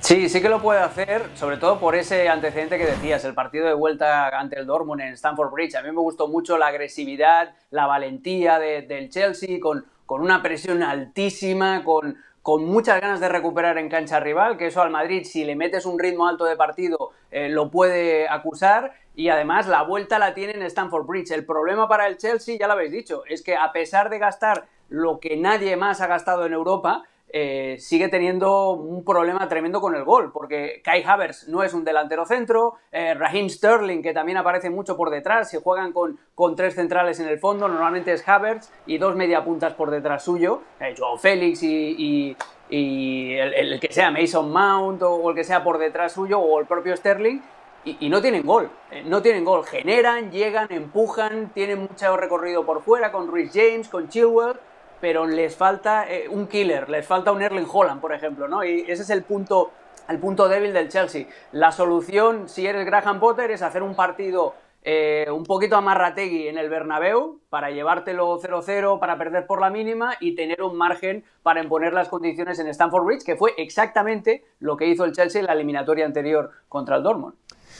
Sí, 0.00 0.28
sí 0.28 0.40
que 0.40 0.48
lo 0.48 0.62
puede 0.62 0.80
hacer, 0.80 1.26
sobre 1.34 1.56
todo 1.56 1.80
por 1.80 1.94
ese 1.96 2.28
antecedente 2.28 2.78
que 2.78 2.86
decías, 2.86 3.24
el 3.24 3.34
partido 3.34 3.66
de 3.66 3.74
vuelta 3.74 4.28
ante 4.28 4.58
el 4.58 4.66
Dortmund 4.66 5.00
en 5.00 5.12
Stamford 5.14 5.50
Bridge. 5.50 5.74
A 5.74 5.82
mí 5.82 5.90
me 5.90 6.00
gustó 6.00 6.28
mucho 6.28 6.56
la 6.56 6.68
agresividad, 6.68 7.52
la 7.70 7.86
valentía 7.86 8.58
de- 8.58 8.82
del 8.82 9.10
Chelsea, 9.10 9.58
con, 9.60 9.84
con 10.06 10.22
una 10.22 10.40
presión 10.40 10.82
altísima, 10.84 11.82
con, 11.84 12.16
con 12.42 12.64
muchas 12.64 13.00
ganas 13.00 13.18
de 13.20 13.28
recuperar 13.28 13.76
en 13.76 13.88
cancha 13.90 14.20
rival, 14.20 14.56
que 14.56 14.68
eso 14.68 14.80
al 14.80 14.90
Madrid, 14.90 15.24
si 15.24 15.44
le 15.44 15.56
metes 15.56 15.84
un 15.84 15.98
ritmo 15.98 16.28
alto 16.28 16.44
de 16.44 16.56
partido, 16.56 17.10
eh, 17.30 17.48
lo 17.48 17.70
puede 17.70 18.28
acusar. 18.28 18.92
Y 19.16 19.30
además 19.30 19.66
la 19.66 19.82
vuelta 19.82 20.20
la 20.20 20.32
tiene 20.32 20.52
en 20.54 20.62
Stamford 20.62 21.06
Bridge. 21.06 21.32
El 21.32 21.44
problema 21.44 21.88
para 21.88 22.06
el 22.06 22.16
Chelsea, 22.18 22.56
ya 22.58 22.68
lo 22.68 22.74
habéis 22.74 22.92
dicho, 22.92 23.24
es 23.28 23.42
que 23.42 23.56
a 23.56 23.72
pesar 23.72 24.10
de 24.10 24.20
gastar 24.20 24.66
lo 24.88 25.18
que 25.18 25.36
nadie 25.36 25.76
más 25.76 26.00
ha 26.00 26.06
gastado 26.06 26.46
en 26.46 26.52
Europa, 26.52 27.02
eh, 27.30 27.76
sigue 27.78 28.08
teniendo 28.08 28.70
un 28.72 29.04
problema 29.04 29.48
tremendo 29.48 29.80
con 29.80 29.94
el 29.94 30.04
gol, 30.04 30.32
porque 30.32 30.80
Kai 30.82 31.02
Havertz 31.02 31.48
no 31.48 31.62
es 31.62 31.74
un 31.74 31.84
delantero 31.84 32.24
centro, 32.26 32.74
eh, 32.92 33.14
Raheem 33.14 33.48
Sterling, 33.48 34.02
que 34.02 34.12
también 34.12 34.38
aparece 34.38 34.70
mucho 34.70 34.96
por 34.96 35.10
detrás, 35.10 35.50
si 35.50 35.58
juegan 35.62 35.92
con, 35.92 36.18
con 36.34 36.56
tres 36.56 36.74
centrales 36.74 37.20
en 37.20 37.28
el 37.28 37.38
fondo, 37.38 37.68
normalmente 37.68 38.12
es 38.12 38.26
Havertz 38.28 38.70
y 38.86 38.98
dos 38.98 39.14
mediapuntas 39.16 39.74
por 39.74 39.90
detrás 39.90 40.24
suyo, 40.24 40.62
eh, 40.80 40.94
Joao 40.96 41.18
Félix 41.18 41.62
y, 41.62 41.94
y- 41.98 42.36
el, 42.70 43.80
que 43.80 43.90
sea 43.92 44.10
Mason 44.10 44.50
Mount 44.52 45.00
o, 45.02 45.30
el 45.30 45.34
que 45.36 45.44
sea 45.44 45.64
por 45.64 45.78
detrás 45.78 46.12
suyo 46.12 46.38
o 46.38 46.60
el 46.60 46.66
propio 46.66 46.94
Sterling, 46.96 47.40
y, 47.84 47.96
y 48.00 48.08
no 48.10 48.20
tienen 48.20 48.44
gol, 48.44 48.68
eh, 48.90 49.02
no 49.06 49.22
tienen 49.22 49.44
gol, 49.44 49.64
generan, 49.64 50.30
llegan, 50.30 50.66
empujan, 50.70 51.50
tienen 51.54 51.80
mucho 51.80 52.16
recorrido 52.16 52.66
por 52.66 52.82
fuera 52.82 53.10
con 53.12 53.32
Rhys 53.32 53.52
James, 53.54 53.88
con 53.88 54.08
Chilwell, 54.08 54.56
pero 55.00 55.26
les 55.26 55.56
falta 55.56 56.10
eh, 56.10 56.28
un 56.28 56.46
killer, 56.46 56.88
les 56.88 57.06
falta 57.06 57.32
un 57.32 57.42
Erling 57.42 57.68
Holland, 57.70 58.00
por 58.00 58.12
ejemplo, 58.12 58.48
¿no? 58.48 58.64
Y 58.64 58.80
ese 58.88 59.02
es 59.02 59.10
el 59.10 59.22
punto, 59.22 59.70
el 60.08 60.18
punto 60.18 60.48
débil 60.48 60.72
del 60.72 60.88
Chelsea. 60.88 61.26
La 61.52 61.72
solución, 61.72 62.48
si 62.48 62.66
eres 62.66 62.84
Graham 62.86 63.20
Potter, 63.20 63.50
es 63.50 63.62
hacer 63.62 63.82
un 63.82 63.94
partido 63.94 64.54
eh, 64.82 65.26
un 65.30 65.44
poquito 65.44 65.76
amarrategui 65.76 66.48
en 66.48 66.56
el 66.56 66.70
Bernabéu 66.70 67.40
para 67.50 67.70
llevártelo 67.70 68.38
0-0, 68.40 68.98
para 69.00 69.18
perder 69.18 69.46
por 69.46 69.60
la 69.60 69.70
mínima 69.70 70.14
y 70.20 70.34
tener 70.34 70.62
un 70.62 70.76
margen 70.76 71.24
para 71.42 71.62
imponer 71.62 71.92
las 71.92 72.08
condiciones 72.08 72.58
en 72.58 72.68
Stamford 72.68 73.04
Bridge, 73.04 73.24
que 73.24 73.36
fue 73.36 73.54
exactamente 73.58 74.44
lo 74.60 74.76
que 74.76 74.86
hizo 74.86 75.04
el 75.04 75.12
Chelsea 75.12 75.40
en 75.40 75.46
la 75.46 75.52
eliminatoria 75.52 76.06
anterior 76.06 76.52
contra 76.68 76.96
el 76.96 77.02
Dortmund. 77.02 77.34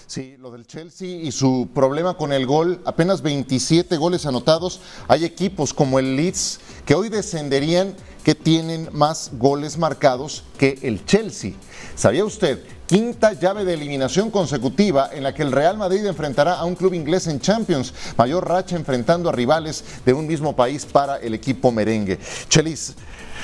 Sí, 0.08 0.38
lo 0.38 0.50
del 0.50 0.66
Chelsea 0.66 1.06
y 1.06 1.31
su 1.32 1.69
problema 1.75 2.16
con 2.16 2.32
el 2.32 2.46
gol, 2.46 2.81
apenas 2.87 3.20
27 3.20 3.94
goles 3.99 4.25
anotados. 4.25 4.81
Hay 5.06 5.26
equipos 5.26 5.75
como 5.75 5.99
el 5.99 6.16
Leeds 6.16 6.60
que 6.87 6.94
hoy 6.94 7.10
descenderían 7.10 7.94
que 8.25 8.34
tienen 8.34 8.88
más 8.93 9.32
goles 9.34 9.76
marcados 9.76 10.44
que 10.56 10.78
el 10.81 11.05
Chelsea. 11.05 11.52
¿Sabía 11.94 12.25
usted? 12.25 12.64
Quinta 12.87 13.34
llave 13.34 13.66
de 13.66 13.75
eliminación 13.75 14.31
consecutiva 14.31 15.10
en 15.12 15.25
la 15.25 15.34
que 15.34 15.43
el 15.43 15.52
Real 15.52 15.76
Madrid 15.76 16.06
enfrentará 16.06 16.55
a 16.55 16.64
un 16.64 16.75
club 16.75 16.94
inglés 16.94 17.26
en 17.26 17.38
Champions. 17.38 17.93
Mayor 18.16 18.49
racha 18.49 18.76
enfrentando 18.76 19.28
a 19.28 19.32
rivales 19.32 19.84
de 20.06 20.14
un 20.14 20.26
mismo 20.26 20.56
país 20.56 20.87
para 20.87 21.19
el 21.19 21.34
equipo 21.34 21.70
merengue. 21.70 22.19
Chelis, 22.49 22.94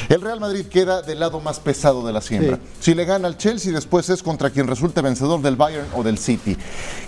el 0.08 0.20
Real 0.20 0.40
Madrid 0.40 0.66
queda 0.66 1.02
del 1.02 1.20
lado 1.20 1.40
más 1.40 1.60
pesado 1.60 2.06
de 2.06 2.12
la 2.12 2.20
siembra. 2.20 2.56
Sí. 2.56 2.62
Si 2.80 2.94
le 2.94 3.04
gana 3.04 3.28
al 3.28 3.36
Chelsea, 3.36 3.72
después 3.72 4.08
es 4.10 4.22
contra 4.22 4.50
quien 4.50 4.66
resulte 4.66 5.00
vencedor 5.00 5.40
del 5.42 5.56
Bayern 5.56 5.86
o 5.94 6.02
del 6.02 6.18
City. 6.18 6.56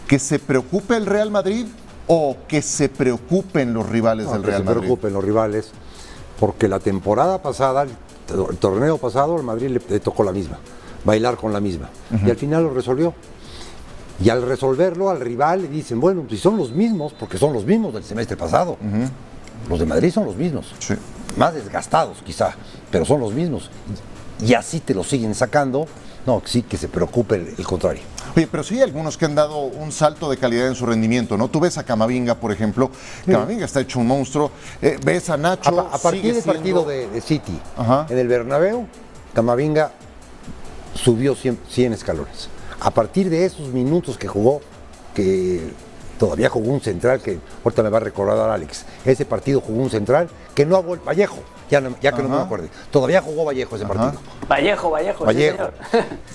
¿Que 0.06 0.18
se 0.18 0.38
preocupe 0.38 0.96
el 0.96 1.06
Real 1.06 1.30
Madrid 1.30 1.66
o 2.06 2.36
que 2.48 2.62
se 2.62 2.88
preocupen 2.88 3.74
los 3.74 3.88
rivales 3.88 4.26
No, 4.26 4.32
del 4.34 4.42
que 4.42 4.46
Real 4.48 4.60
se 4.60 4.64
Madrid? 4.64 4.80
preocupen 4.80 5.12
los 5.12 5.24
rivales, 5.24 5.70
porque 6.38 6.68
la 6.68 6.78
temporada 6.78 7.42
pasada, 7.42 7.82
el 7.82 7.90
to- 8.26 8.50
el 8.50 8.56
torneo 8.58 8.98
pasado, 8.98 9.36
al 9.36 9.42
Madrid 9.42 9.68
le, 9.70 9.80
le 9.88 10.00
tocó 10.00 10.22
la 10.22 10.32
misma, 10.32 10.58
bailar 11.04 11.36
con 11.36 11.52
la 11.52 11.60
misma. 11.60 11.88
Y 12.24 12.30
al 12.30 12.36
final 12.36 12.62
lo 12.64 12.70
resolvió. 12.74 13.14
Y 14.22 14.30
al 14.30 14.42
resolverlo 14.42 15.10
al 15.10 15.20
rival 15.20 15.62
le 15.62 15.68
dicen, 15.68 16.00
bueno, 16.00 16.24
si 16.30 16.38
son 16.38 16.56
los 16.56 16.70
mismos, 16.72 17.12
porque 17.12 17.36
son 17.36 17.52
los 17.52 17.66
mismos 17.66 17.92
del 17.92 18.02
semestre 18.04 18.36
pasado. 18.36 18.78
Los 19.68 19.78
de 19.80 19.84
Madrid 19.86 20.10
son 20.12 20.24
los 20.26 20.36
mismos. 20.36 20.72
Sí. 20.78 20.94
Más 21.36 21.54
desgastados 21.54 22.18
quizá, 22.24 22.54
pero 22.90 23.04
son 23.04 23.20
los 23.20 23.32
mismos. 23.32 23.70
Y 24.40 24.54
así 24.54 24.80
te 24.80 24.94
lo 24.94 25.04
siguen 25.04 25.34
sacando. 25.34 25.86
No, 26.26 26.42
sí 26.44 26.62
que 26.62 26.76
se 26.76 26.88
preocupe 26.88 27.36
el, 27.36 27.54
el 27.56 27.64
contrario. 27.66 28.02
Oye, 28.36 28.48
pero 28.50 28.64
sí 28.64 28.74
hay 28.76 28.82
algunos 28.82 29.16
que 29.16 29.24
han 29.26 29.34
dado 29.36 29.58
un 29.60 29.92
salto 29.92 30.28
de 30.28 30.36
calidad 30.36 30.66
en 30.66 30.74
su 30.74 30.84
rendimiento, 30.84 31.36
¿no? 31.38 31.48
Tú 31.48 31.60
ves 31.60 31.78
a 31.78 31.84
Camavinga, 31.84 32.34
por 32.34 32.50
ejemplo. 32.52 32.90
Camavinga 33.24 33.64
está 33.64 33.80
hecho 33.80 34.00
un 34.00 34.08
monstruo. 34.08 34.50
Eh, 34.82 34.98
ves 35.04 35.30
a 35.30 35.36
Nacho. 35.36 35.78
A, 35.80 35.88
pa- 35.90 35.96
a 35.96 35.98
partir 35.98 36.22
del 36.34 36.42
siendo- 36.42 36.52
partido 36.52 36.84
de, 36.84 37.08
de 37.08 37.20
City 37.20 37.58
Ajá. 37.76 38.06
en 38.10 38.18
el 38.18 38.26
Bernabéu, 38.28 38.86
Camavinga 39.34 39.92
subió 40.94 41.34
100, 41.34 41.58
100 41.68 41.92
escalones. 41.92 42.48
A 42.80 42.90
partir 42.90 43.30
de 43.30 43.44
esos 43.44 43.68
minutos 43.68 44.18
que 44.18 44.28
jugó, 44.28 44.60
que 45.14 45.70
todavía 46.18 46.48
jugó 46.48 46.72
un 46.72 46.80
central, 46.80 47.20
que 47.20 47.38
ahorita 47.64 47.82
me 47.82 47.90
va 47.90 47.98
a 47.98 48.00
recordar 48.00 48.50
Alex, 48.50 48.84
ese 49.04 49.24
partido 49.24 49.60
jugó 49.60 49.82
un 49.82 49.90
central 49.90 50.28
que 50.54 50.64
no 50.66 50.76
ha 50.76 50.80
vuelto, 50.80 51.04
Vallejo, 51.06 51.38
ya, 51.70 51.80
no- 51.80 51.96
ya 52.00 52.12
que 52.12 52.22
no 52.22 52.28
me 52.28 52.36
acuerdo, 52.44 52.68
todavía 52.90 53.20
jugó 53.20 53.44
Vallejo 53.44 53.76
ese 53.76 53.84
partido. 53.86 54.12
Vallejo, 54.48 54.90
Vallejo, 54.90 55.24
sí, 55.24 55.26
señor. 55.56 55.74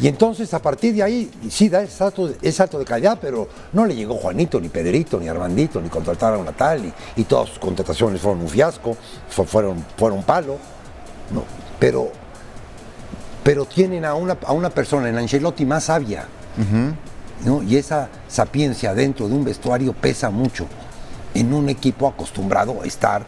Y 0.02 0.08
entonces 0.08 0.54
a 0.54 0.60
partir 0.62 0.94
de 0.94 1.04
ahí, 1.04 1.32
sí 1.50 1.70
da 1.70 1.82
ese 1.82 1.96
salto, 1.98 2.28
de- 2.28 2.36
ese 2.42 2.52
salto 2.52 2.78
de 2.80 2.86
calidad, 2.86 3.18
pero 3.22 3.48
no 3.74 3.86
le 3.86 3.96
llegó 3.96 4.16
Juanito, 4.16 4.60
ni 4.60 4.70
Pedrito, 4.70 5.20
ni 5.20 5.28
Armandito, 5.30 5.80
ni 5.82 5.90
contrataron 5.90 6.48
a 6.48 6.52
tal, 6.52 6.86
y, 6.86 6.94
y 7.16 7.24
todas 7.24 7.50
sus 7.50 7.60
contrataciones 7.60 8.20
fueron 8.22 8.42
un 8.42 8.50
fiasco, 8.50 8.96
fu- 9.30 9.46
fueron, 9.46 9.84
fueron 9.98 10.20
un 10.20 10.24
palo. 10.26 10.58
No, 11.34 11.44
pero, 11.80 12.12
pero 13.44 13.66
tienen 13.66 14.06
a 14.06 14.14
una, 14.14 14.38
a 14.46 14.52
una 14.54 14.70
persona 14.70 15.10
en 15.10 15.18
Ancelotti 15.18 15.66
más 15.66 15.86
sabia. 15.86 16.26
¿No? 17.44 17.64
Y 17.64 17.78
esa 17.78 18.10
sapiencia 18.28 18.94
dentro 18.94 19.28
de 19.28 19.36
un 19.36 19.44
vestuario 19.44 19.94
pesa 19.94 20.30
mucho 20.30 20.68
en 21.34 21.54
un 21.54 21.70
equipo 21.70 22.08
acostumbrado 22.08 22.82
a 22.82 22.86
estar 22.86 23.24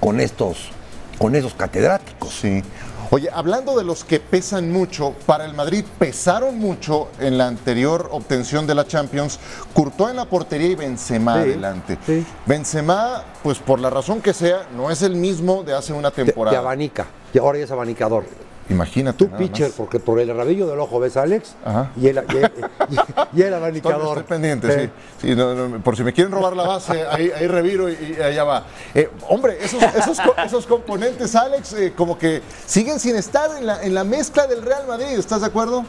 con 0.00 0.20
estos, 0.20 0.70
con 1.18 1.34
esos 1.34 1.54
catedráticos. 1.54 2.34
Sí. 2.34 2.62
Oye, 3.10 3.28
hablando 3.32 3.76
de 3.78 3.84
los 3.84 4.02
que 4.02 4.18
pesan 4.18 4.72
mucho, 4.72 5.14
para 5.26 5.44
el 5.44 5.54
Madrid 5.54 5.84
pesaron 5.96 6.58
mucho 6.58 7.06
en 7.20 7.38
la 7.38 7.46
anterior 7.46 8.08
obtención 8.10 8.66
de 8.66 8.74
la 8.74 8.84
Champions, 8.84 9.38
Courtois 9.72 10.10
en 10.10 10.16
la 10.16 10.24
portería 10.24 10.66
y 10.66 10.74
Benzema 10.74 11.34
Sí, 11.34 11.38
adelante. 11.50 11.98
sí. 12.04 12.26
Benzema, 12.46 13.22
pues 13.44 13.58
por 13.58 13.78
la 13.78 13.90
razón 13.90 14.20
que 14.20 14.34
sea, 14.34 14.66
no 14.76 14.90
es 14.90 15.02
el 15.02 15.14
mismo 15.14 15.62
de 15.62 15.74
hace 15.74 15.92
una 15.92 16.10
Te, 16.10 16.24
temporada. 16.24 16.56
te 16.56 16.58
abanica, 16.58 17.06
y 17.32 17.38
ahora 17.38 17.58
ya 17.58 17.64
es 17.66 17.70
abanicador. 17.70 18.24
Imagínate. 18.68 19.18
Tú 19.18 19.26
nada 19.26 19.38
pitcher, 19.38 19.68
más. 19.68 19.76
porque 19.76 20.00
por 20.00 20.18
el 20.18 20.34
rabillo 20.36 20.66
del 20.66 20.80
ojo 20.80 20.98
ves 20.98 21.16
a 21.16 21.22
Alex 21.22 21.54
Ajá. 21.64 21.90
y 21.96 22.08
él, 22.08 22.20
y 22.32 22.36
él- 22.36 22.52
y 23.32 23.42
abanicador. 23.44 24.18
estoy 24.18 24.22
pendiente, 24.24 24.66
Eh, 24.84 24.90
sí. 25.20 25.28
Sí, 25.28 25.34
no, 25.36 25.54
no, 25.54 25.78
por 25.82 25.96
si 25.96 26.02
me 26.02 26.12
quieren 26.12 26.32
robar 26.32 26.56
la 26.56 26.64
base, 26.66 27.06
ahí, 27.08 27.30
ahí 27.30 27.46
reviro 27.46 27.88
y, 27.88 28.16
y 28.18 28.22
allá 28.22 28.42
va. 28.44 28.64
Eh, 28.94 29.08
hombre, 29.28 29.58
esos, 29.62 29.80
esos, 29.82 30.18
esos 30.44 30.66
componentes, 30.66 31.34
Alex, 31.36 31.72
eh, 31.74 31.92
como 31.96 32.18
que 32.18 32.42
siguen 32.66 32.98
sin 32.98 33.14
estar 33.16 33.56
en 33.56 33.66
la, 33.66 33.82
en 33.82 33.94
la 33.94 34.02
mezcla 34.04 34.46
del 34.46 34.62
Real 34.62 34.86
Madrid, 34.86 35.16
¿estás 35.18 35.42
de 35.42 35.46
acuerdo? 35.46 35.84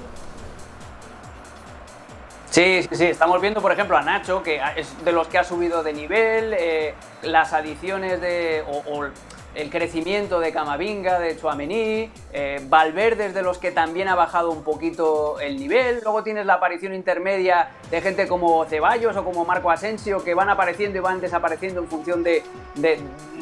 Sí, 2.50 2.82
sí, 2.84 2.90
sí. 2.96 3.04
Estamos 3.06 3.42
viendo, 3.42 3.62
por 3.62 3.72
ejemplo, 3.72 3.98
a 3.98 4.02
Nacho, 4.02 4.42
que 4.42 4.60
es 4.78 4.88
de 5.04 5.12
los 5.12 5.28
que 5.28 5.38
ha 5.38 5.44
subido 5.44 5.84
de 5.84 5.94
nivel, 5.94 6.54
eh, 6.58 6.96
las 7.22 7.54
adiciones 7.54 8.22
de. 8.22 8.64
O, 8.68 8.84
o 9.00 9.08
el 9.56 9.70
crecimiento 9.72 10.40
de 10.40 10.52
Camavinga, 10.52 11.20
de 11.20 11.36
Chouameni, 11.38 12.12
eh, 12.32 12.62
Valverde 12.70 13.34
de 13.34 13.42
los 13.42 13.58
que 13.58 13.72
también 13.72 14.08
ha 14.08 14.14
bajado 14.16 14.52
un 14.52 14.64
poquito 14.64 15.40
el 15.40 15.58
nivel. 15.60 16.00
Luego 16.04 16.22
tienes 16.24 16.46
la 16.46 16.56
aparición 16.56 16.94
intermedia 16.94 17.70
de 17.90 18.02
gente 18.02 18.28
como 18.28 18.64
Ceballos 18.66 19.18
o 19.18 19.24
como 19.24 19.46
Marco 19.46 19.72
Asensio 19.72 20.24
que 20.24 20.34
van 20.36 20.50
apareciendo 20.50 20.98
y 21.00 21.02
van 21.02 21.20
desapareciendo 21.22 21.82
en 21.82 21.88
función 21.88 22.24
de- 22.24 22.44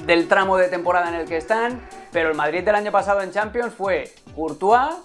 del 0.05 0.27
tramo 0.29 0.55
de 0.57 0.67
temporada 0.69 1.09
en 1.09 1.15
el 1.15 1.27
que 1.27 1.37
están. 1.37 1.81
Pero 2.13 2.29
el 2.29 2.35
Madrid 2.35 2.63
del 2.63 2.75
año 2.75 2.91
pasado 2.91 3.21
en 3.21 3.31
Champions 3.31 3.73
fue 3.73 4.13
Courtois, 4.35 4.95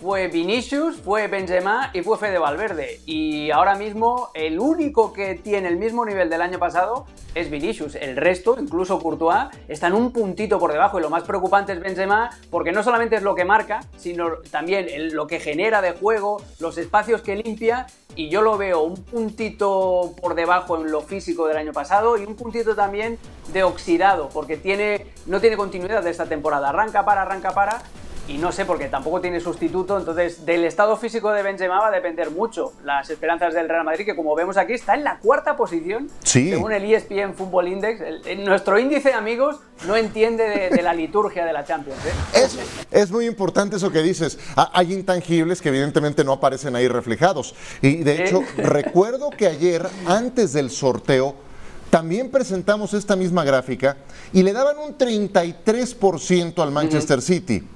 fue 0.00 0.28
Vinicius, 0.28 0.96
fue 0.96 1.28
Benzema 1.28 1.90
y 1.92 2.02
fue 2.02 2.18
Fede 2.18 2.38
Valverde. 2.38 3.00
Y 3.06 3.50
ahora 3.50 3.74
mismo 3.74 4.30
el 4.34 4.58
único 4.58 5.12
que 5.12 5.34
tiene 5.34 5.68
el 5.68 5.76
mismo 5.76 6.04
nivel 6.04 6.30
del 6.30 6.42
año 6.42 6.58
pasado 6.58 7.06
es 7.34 7.50
Vinicius. 7.50 7.94
El 7.94 8.16
resto, 8.16 8.56
incluso 8.58 8.98
Courtois, 8.98 9.48
están 9.68 9.92
un 9.92 10.12
puntito 10.12 10.58
por 10.58 10.72
debajo. 10.72 10.98
Y 10.98 11.02
lo 11.02 11.10
más 11.10 11.24
preocupante 11.24 11.72
es 11.72 11.80
Benzema, 11.80 12.30
porque 12.50 12.72
no 12.72 12.82
solamente 12.82 13.16
es 13.16 13.22
lo 13.22 13.34
que 13.34 13.44
marca, 13.44 13.80
sino 13.96 14.38
también 14.50 15.14
lo 15.14 15.26
que 15.26 15.40
genera 15.40 15.82
de 15.82 15.92
juego, 15.92 16.42
los 16.58 16.78
espacios 16.78 17.22
que 17.22 17.36
limpia. 17.36 17.86
Y 18.16 18.28
yo 18.28 18.42
lo 18.42 18.58
veo 18.58 18.82
un 18.82 18.96
puntito 19.04 20.14
por 20.20 20.34
debajo 20.34 20.76
en 20.76 20.90
lo 20.90 21.00
físico 21.00 21.46
del 21.46 21.56
año 21.56 21.72
pasado 21.72 22.18
y 22.18 22.24
un 22.24 22.34
puntito 22.34 22.74
también 22.74 23.18
de 23.52 23.62
oxidado, 23.62 24.28
porque 24.30 24.56
tiene, 24.56 25.06
no 25.26 25.40
tiene 25.40 25.56
continuidad 25.56 26.02
de 26.02 26.10
esta 26.10 26.26
temporada. 26.26 26.70
Arranca 26.70 27.04
para, 27.04 27.22
arranca 27.22 27.52
para 27.52 27.82
y 28.30 28.38
no 28.38 28.52
sé 28.52 28.64
porque 28.64 28.86
tampoco 28.86 29.20
tiene 29.20 29.40
sustituto, 29.40 29.98
entonces 29.98 30.46
del 30.46 30.64
estado 30.64 30.96
físico 30.96 31.32
de 31.32 31.42
Benzema 31.42 31.80
va 31.80 31.88
a 31.88 31.90
depender 31.90 32.30
mucho 32.30 32.72
las 32.84 33.10
esperanzas 33.10 33.54
del 33.54 33.68
Real 33.68 33.84
Madrid, 33.84 34.04
que 34.04 34.14
como 34.14 34.34
vemos 34.36 34.56
aquí 34.56 34.72
está 34.74 34.94
en 34.94 35.02
la 35.04 35.18
cuarta 35.18 35.56
posición, 35.56 36.08
Sí. 36.22 36.50
según 36.50 36.72
el 36.72 36.84
ESPN 36.84 37.34
Football 37.34 37.68
Index. 37.68 38.00
El- 38.00 38.26
el- 38.26 38.44
nuestro 38.44 38.78
índice 38.78 39.12
amigos 39.12 39.56
no 39.86 39.96
entiende 39.96 40.44
de, 40.48 40.70
de 40.70 40.82
la 40.82 40.94
liturgia 40.94 41.44
de 41.44 41.52
la 41.52 41.64
Champions. 41.64 41.98
¿eh? 42.06 42.12
Es, 42.44 42.58
es 42.90 43.10
muy 43.10 43.26
importante 43.26 43.76
eso 43.76 43.90
que 43.90 44.00
dices. 44.02 44.38
Ha- 44.56 44.70
Hay 44.74 44.92
intangibles 44.92 45.60
que 45.60 45.70
evidentemente 45.70 46.22
no 46.24 46.32
aparecen 46.32 46.76
ahí 46.76 46.86
reflejados. 46.86 47.54
Y 47.82 47.96
de 48.04 48.24
hecho, 48.24 48.42
recuerdo 48.56 49.30
que 49.30 49.46
ayer, 49.48 49.86
antes 50.06 50.52
del 50.52 50.70
sorteo, 50.70 51.34
también 51.90 52.30
presentamos 52.30 52.94
esta 52.94 53.16
misma 53.16 53.42
gráfica 53.42 53.96
y 54.32 54.44
le 54.44 54.52
daban 54.52 54.78
un 54.78 54.96
33% 54.96 56.62
al 56.62 56.70
Manchester 56.70 57.20
City. 57.20 57.66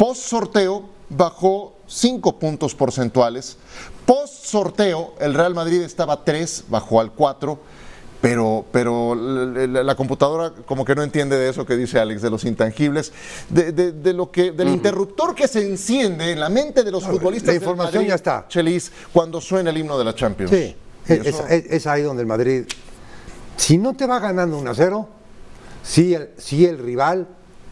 Post 0.00 0.22
sorteo 0.22 0.84
bajó 1.10 1.76
5 1.86 2.38
puntos 2.38 2.74
porcentuales. 2.74 3.58
Post 4.06 4.46
sorteo, 4.46 5.12
el 5.20 5.34
Real 5.34 5.54
Madrid 5.54 5.82
estaba 5.82 6.24
3, 6.24 6.64
bajó 6.70 7.00
al 7.02 7.12
4. 7.12 7.58
Pero, 8.22 8.64
pero 8.72 9.14
la, 9.14 9.66
la- 9.66 9.82
la 9.82 9.94
computadora 9.94 10.52
como 10.66 10.86
que 10.86 10.94
no 10.94 11.02
entiende 11.02 11.36
de 11.38 11.50
eso 11.50 11.66
que 11.66 11.76
dice 11.76 11.98
Alex, 12.00 12.22
de 12.22 12.30
los 12.30 12.44
intangibles, 12.44 13.12
de, 13.50 13.72
de- 13.72 13.92
de 13.92 14.12
lo 14.14 14.30
que, 14.30 14.52
del 14.52 14.68
interruptor 14.68 15.34
que 15.34 15.46
se 15.48 15.66
enciende 15.66 16.30
en 16.32 16.40
la 16.40 16.48
mente 16.48 16.82
de 16.82 16.90
los 16.90 17.02
futbolistas. 17.04 17.48
la 17.48 17.52
del 17.54 17.62
información 17.62 17.94
Madrid, 18.02 18.08
ya 18.08 18.14
está. 18.14 18.46
Chelis, 18.48 18.92
cuando 19.12 19.38
suena 19.40 19.68
el 19.70 19.76
himno 19.78 19.98
de 19.98 20.04
la 20.04 20.14
Champions. 20.14 20.50
Sí, 20.50 20.74
es, 21.08 21.26
eso- 21.26 21.46
es- 21.46 21.64
es 21.70 21.86
ahí 21.86 22.02
donde 22.02 22.22
el 22.22 22.26
Madrid, 22.26 22.64
si 23.56 23.76
no 23.78 23.94
te 23.94 24.06
va 24.06 24.18
ganando 24.18 24.56
1 24.58 24.70
a 24.70 24.74
0, 24.74 25.08
sí 25.82 26.14
el, 26.14 26.30
sí 26.38 26.64
el 26.66 26.78
rival 26.78 27.26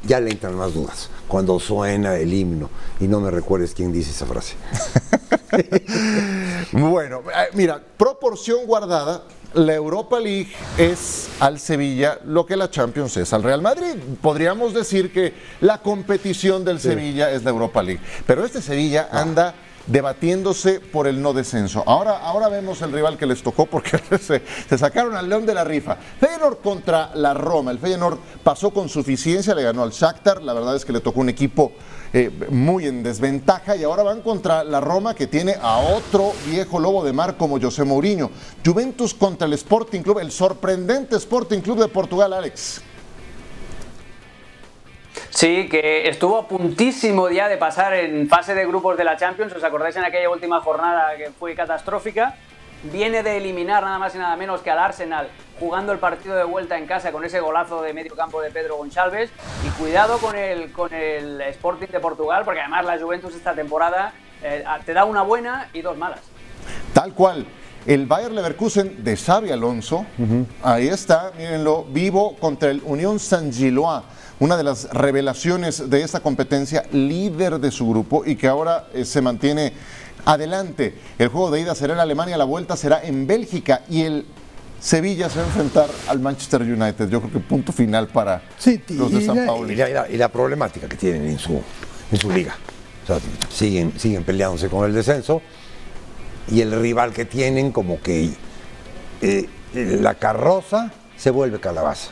ya 0.04 0.20
le 0.20 0.30
entran 0.30 0.54
más 0.54 0.74
dudas. 0.74 1.10
Cuando 1.26 1.58
suena 1.60 2.16
el 2.16 2.32
himno, 2.32 2.70
y 3.00 3.08
no 3.08 3.20
me 3.20 3.30
recuerdes 3.30 3.74
quién 3.74 3.92
dice 3.92 4.10
esa 4.10 4.26
frase. 4.26 4.56
Bueno, 6.72 7.22
eh, 7.34 7.48
mira, 7.54 7.80
proporción 7.96 8.66
guardada, 8.66 9.22
la 9.54 9.74
Europa 9.74 10.20
League 10.20 10.52
es 10.76 11.28
al 11.40 11.58
Sevilla 11.58 12.18
lo 12.24 12.44
que 12.44 12.56
la 12.56 12.70
Champions 12.70 13.16
es 13.16 13.32
al 13.32 13.42
Real 13.42 13.62
Madrid. 13.62 13.96
Podríamos 14.20 14.74
decir 14.74 15.12
que 15.12 15.32
la 15.60 15.80
competición 15.80 16.64
del 16.64 16.80
Sevilla 16.80 17.30
es 17.30 17.44
la 17.44 17.50
Europa 17.50 17.82
League, 17.82 18.02
pero 18.26 18.44
este 18.44 18.60
Sevilla 18.60 19.08
anda 19.10 19.54
debatiéndose 19.88 20.80
por 20.80 21.06
el 21.06 21.20
no 21.20 21.32
descenso. 21.32 21.82
Ahora, 21.86 22.18
ahora 22.18 22.48
vemos 22.48 22.80
el 22.82 22.92
rival 22.92 23.16
que 23.16 23.26
les 23.26 23.42
tocó 23.42 23.66
porque 23.66 23.98
se, 24.20 24.78
sacaron 24.78 25.16
al 25.16 25.28
león 25.28 25.46
de 25.46 25.54
la 25.54 25.64
rifa. 25.64 25.96
Feyenoord 25.96 26.58
contra 26.58 27.10
la 27.14 27.34
Roma. 27.34 27.70
El 27.70 27.78
Feyenoord 27.78 28.18
pasó 28.42 28.70
con 28.70 28.88
suficiencia, 28.88 29.54
le 29.54 29.62
ganó 29.62 29.82
al 29.82 29.90
Shakhtar. 29.90 30.42
La 30.42 30.52
verdad 30.52 30.76
es 30.76 30.84
que 30.84 30.92
le 30.92 31.00
tocó 31.00 31.20
un 31.20 31.30
equipo 31.30 31.72
eh, 32.12 32.30
muy 32.50 32.86
en 32.86 33.02
desventaja 33.02 33.76
y 33.76 33.84
ahora 33.84 34.02
van 34.02 34.22
contra 34.22 34.62
la 34.64 34.80
Roma 34.80 35.14
que 35.14 35.26
tiene 35.26 35.56
a 35.60 35.78
otro 35.78 36.32
viejo 36.46 36.78
lobo 36.78 37.04
de 37.04 37.12
mar 37.12 37.36
como 37.36 37.60
José 37.60 37.84
Mourinho. 37.84 38.30
Juventus 38.64 39.14
contra 39.14 39.46
el 39.46 39.54
Sporting 39.54 40.02
Club, 40.02 40.18
el 40.18 40.30
sorprendente 40.30 41.16
Sporting 41.16 41.60
Club 41.60 41.80
de 41.80 41.88
Portugal, 41.88 42.32
Alex. 42.32 42.82
Sí, 45.30 45.68
que 45.68 46.08
estuvo 46.08 46.38
a 46.38 46.48
puntísimo 46.48 47.30
ya 47.30 47.48
de 47.48 47.56
pasar 47.56 47.94
en 47.94 48.28
fase 48.28 48.54
de 48.54 48.66
grupos 48.66 48.96
de 48.96 49.04
la 49.04 49.16
Champions. 49.16 49.52
¿Os 49.54 49.64
acordáis 49.64 49.96
en 49.96 50.04
aquella 50.04 50.30
última 50.30 50.60
jornada 50.60 51.16
que 51.16 51.30
fue 51.30 51.54
catastrófica? 51.54 52.34
Viene 52.84 53.22
de 53.22 53.36
eliminar 53.36 53.82
nada 53.82 53.98
más 53.98 54.14
y 54.14 54.18
nada 54.18 54.36
menos 54.36 54.60
que 54.60 54.70
al 54.70 54.78
Arsenal 54.78 55.28
jugando 55.58 55.92
el 55.92 55.98
partido 55.98 56.36
de 56.36 56.44
vuelta 56.44 56.78
en 56.78 56.86
casa 56.86 57.10
con 57.10 57.24
ese 57.24 57.40
golazo 57.40 57.82
de 57.82 57.92
medio 57.92 58.14
campo 58.14 58.40
de 58.40 58.50
Pedro 58.50 58.76
Gonçalves. 58.76 59.30
Y 59.66 59.70
cuidado 59.80 60.18
con 60.18 60.36
el, 60.36 60.72
con 60.72 60.92
el 60.94 61.40
Sporting 61.40 61.88
de 61.88 62.00
Portugal, 62.00 62.42
porque 62.44 62.60
además 62.60 62.84
la 62.84 62.98
Juventus 62.98 63.34
esta 63.34 63.54
temporada 63.54 64.12
eh, 64.42 64.64
te 64.84 64.92
da 64.92 65.04
una 65.04 65.22
buena 65.22 65.68
y 65.72 65.82
dos 65.82 65.96
malas. 65.96 66.20
Tal 66.92 67.14
cual. 67.14 67.46
El 67.86 68.06
Bayer 68.06 68.30
Leverkusen 68.32 69.02
de 69.02 69.16
Xavi 69.16 69.50
Alonso, 69.50 70.04
ahí 70.62 70.88
está, 70.88 71.32
mírenlo, 71.38 71.84
vivo 71.84 72.36
contra 72.36 72.70
el 72.70 72.82
Unión 72.84 73.18
San 73.18 73.50
Gilois, 73.50 74.02
una 74.40 74.56
de 74.56 74.62
las 74.64 74.88
revelaciones 74.92 75.90
de 75.90 76.02
esta 76.02 76.20
competencia, 76.20 76.84
líder 76.92 77.58
de 77.58 77.70
su 77.70 77.88
grupo 77.88 78.24
y 78.24 78.36
que 78.36 78.46
ahora 78.48 78.86
eh, 78.94 79.04
se 79.04 79.20
mantiene 79.20 79.72
adelante. 80.24 80.94
El 81.18 81.28
juego 81.28 81.50
de 81.50 81.60
ida 81.60 81.74
será 81.74 81.94
en 81.94 82.00
Alemania, 82.00 82.36
la 82.36 82.44
vuelta 82.44 82.76
será 82.76 83.02
en 83.02 83.26
Bélgica 83.26 83.82
y 83.88 84.02
el 84.02 84.26
Sevilla 84.80 85.28
se 85.28 85.38
va 85.38 85.44
a 85.44 85.46
enfrentar 85.48 85.88
al 86.06 86.20
Manchester 86.20 86.62
United. 86.62 87.08
Yo 87.08 87.20
creo 87.20 87.32
que 87.32 87.40
punto 87.40 87.72
final 87.72 88.06
para 88.08 88.42
los 88.90 89.10
de 89.12 89.22
y, 89.22 89.26
San 89.26 89.36
la, 89.36 89.46
Paulo. 89.46 89.72
y 89.72 89.74
la- 89.76 89.90
y 89.90 89.92
la- 89.92 90.08
y 90.10 90.16
la 90.16 90.28
problemática 90.28 90.88
que 90.88 90.96
tienen 90.96 91.26
en 91.26 91.38
su, 91.38 91.60
en 92.12 92.18
su 92.18 92.30
liga. 92.30 92.54
O 93.02 93.06
sea, 93.08 93.18
siguen, 93.50 93.92
siguen 93.98 94.22
peleándose 94.22 94.68
con 94.68 94.84
el 94.86 94.94
descenso 94.94 95.42
y 96.46 96.60
el 96.60 96.78
rival 96.80 97.12
que 97.12 97.24
tienen 97.24 97.72
como 97.72 98.00
que 98.00 98.30
eh, 99.20 99.48
la 99.74 100.14
carroza 100.14 100.92
se 101.16 101.30
vuelve 101.30 101.58
calabaza. 101.58 102.10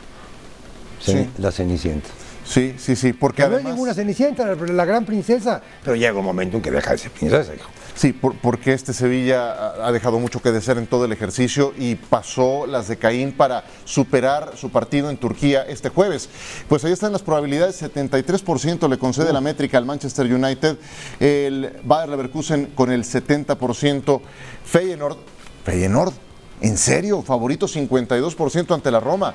Sí. 1.01 1.29
La 1.39 1.53
cenicienta. 1.53 2.09
Sí, 2.49 2.77
sí, 2.79 2.95
sí, 2.95 3.13
porque 3.13 3.43
Que 3.43 3.49
no 3.49 3.49
es 3.49 3.55
además... 3.57 3.73
ninguna 3.75 3.93
cenicienta, 3.95 4.47
la, 4.47 4.55
la 4.55 4.85
gran 4.85 5.05
princesa, 5.05 5.61
pero 5.83 5.97
llega 5.97 6.17
un 6.17 6.25
momento 6.25 6.57
en 6.57 6.63
que 6.63 6.71
deja 6.71 6.93
de 6.93 6.99
ser 6.99 7.11
princesa, 7.11 7.53
hijo. 7.55 7.69
Sí, 7.97 8.13
por- 8.13 8.37
porque 8.37 8.73
este 8.73 8.93
Sevilla 8.93 9.51
ha- 9.53 9.89
ha 9.89 9.91
dejado 9.93 10.21
mucho 10.21 10.41
que 10.41 10.53
desear 10.53 10.79
en 10.79 10.87
todo 10.87 11.07
el 11.07 11.13
ejercicio 11.13 11.75
y 11.77 11.97
pasó 11.97 12.67
las 12.67 12.87
de 12.89 12.99
Caín 12.99 13.33
para 13.33 13.65
superar 13.85 14.53
su 14.57 14.71
partido 14.71 15.11
en 15.11 15.17
Turquía 15.17 15.63
este 15.67 15.89
jueves. 15.89 16.29
Pues 16.69 16.85
ahí 16.85 16.93
están 16.93 17.11
las 17.11 17.23
probabilidades, 17.23 17.83
73% 17.83 18.89
le 18.89 18.99
concede 18.99 19.33
la 19.33 19.41
métrica 19.41 19.79
al 19.79 19.85
Manchester 19.87 20.33
United, 20.33 20.77
el 21.19 21.73
Bayer 21.85 22.11
Leverkusen 22.11 22.67
con 22.75 22.93
el 22.93 23.03
70%, 23.03 24.21
Feyenoord, 24.65 25.17
Feyenoord, 25.65 26.13
¿en 26.61 26.77
serio? 26.79 27.23
Favorito 27.23 27.67
52% 27.67 28.73
ante 28.75 28.91
la 28.91 29.01
Roma. 29.01 29.35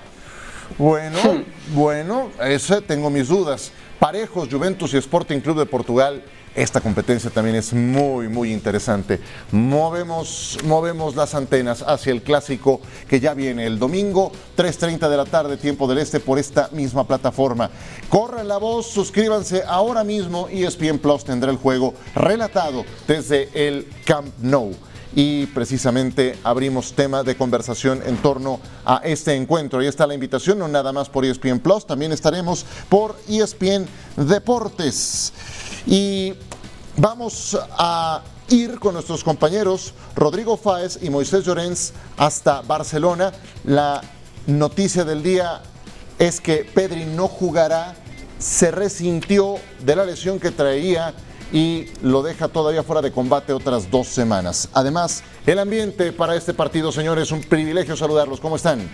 Bueno, 0.78 1.44
bueno, 1.74 2.30
ese 2.42 2.82
tengo 2.82 3.10
mis 3.10 3.28
dudas. 3.28 3.72
Parejos, 4.00 4.50
Juventus 4.50 4.94
y 4.94 4.98
Sporting 4.98 5.40
Club 5.40 5.60
de 5.60 5.66
Portugal. 5.66 6.24
Esta 6.54 6.82
competencia 6.82 7.30
también 7.30 7.56
es 7.56 7.72
muy, 7.72 8.28
muy 8.28 8.52
interesante. 8.52 9.22
Movemos, 9.52 10.58
movemos 10.66 11.16
las 11.16 11.34
antenas 11.34 11.82
hacia 11.86 12.12
el 12.12 12.24
clásico 12.24 12.82
que 13.08 13.20
ya 13.22 13.34
viene 13.34 13.66
el 13.66 13.80
domingo, 13.80 14.32
3.30 14.58 15.08
de 15.08 15.18
la 15.18 15.26
tarde, 15.26 15.56
tiempo 15.56 15.88
del 15.88 16.00
este, 16.00 16.20
por 16.20 16.40
esta 16.40 16.70
misma 16.74 17.08
plataforma. 17.08 17.70
Corran 18.10 18.48
la 18.48 18.58
voz, 18.58 18.88
suscríbanse 18.88 19.64
ahora 19.66 20.04
mismo. 20.04 20.50
E 20.50 20.66
ESPN 20.66 21.00
Plus 21.00 21.24
tendrá 21.24 21.52
el 21.52 21.58
juego 21.58 21.94
relatado 22.16 22.84
desde 23.08 23.50
el 23.54 23.88
Camp 24.06 24.28
Nou 24.42 24.76
y 25.16 25.46
precisamente 25.48 26.38
abrimos 26.44 26.94
tema 26.94 27.24
de 27.24 27.36
conversación 27.36 28.02
en 28.06 28.18
torno 28.18 28.60
a 28.86 29.02
este 29.04 29.36
encuentro. 29.36 29.80
Ahí 29.80 29.88
está 29.88 30.08
la 30.08 30.14
invitación, 30.14 30.60
no 30.60 30.68
nada 30.68 30.94
más 30.94 31.10
por 31.10 31.26
ESPN 31.26 31.60
Plus, 31.60 31.86
también 31.86 32.12
estaremos 32.12 32.66
por 32.90 33.16
ESPN 33.28 33.86
Deportes. 34.16 35.34
Y 35.86 36.34
vamos 36.98 37.58
a 37.72 38.22
ir 38.50 38.80
con 38.80 38.94
nuestros 38.94 39.24
compañeros 39.24 39.94
Rodrigo 40.16 40.58
Fáez 40.58 41.00
y 41.02 41.10
Moisés 41.10 41.46
Llorens 41.46 41.94
hasta 42.18 42.62
Barcelona. 42.62 43.32
La 43.64 44.02
noticia 44.48 45.04
del 45.04 45.24
día 45.24 45.62
es 46.20 46.40
que 46.40 46.66
Pedri 46.66 47.06
no 47.06 47.28
jugará, 47.28 47.96
se 48.40 48.72
resintió 48.72 49.56
de 49.84 49.96
la 49.96 50.06
lesión 50.06 50.40
que 50.40 50.52
traía 50.52 51.14
y 51.52 51.88
lo 52.02 52.24
deja 52.24 52.48
todavía 52.48 52.84
fuera 52.84 53.02
de 53.02 53.12
combate 53.12 53.54
otras 53.54 53.90
dos 53.92 54.08
semanas. 54.08 54.70
Además, 54.74 55.24
el 55.46 55.60
ambiente 55.60 56.12
para 56.12 56.36
este 56.36 56.54
partido, 56.54 56.92
señores, 56.92 57.32
un 57.32 57.42
privilegio 57.42 57.96
saludarlos. 57.96 58.40
¿Cómo 58.40 58.56
están? 58.56 58.90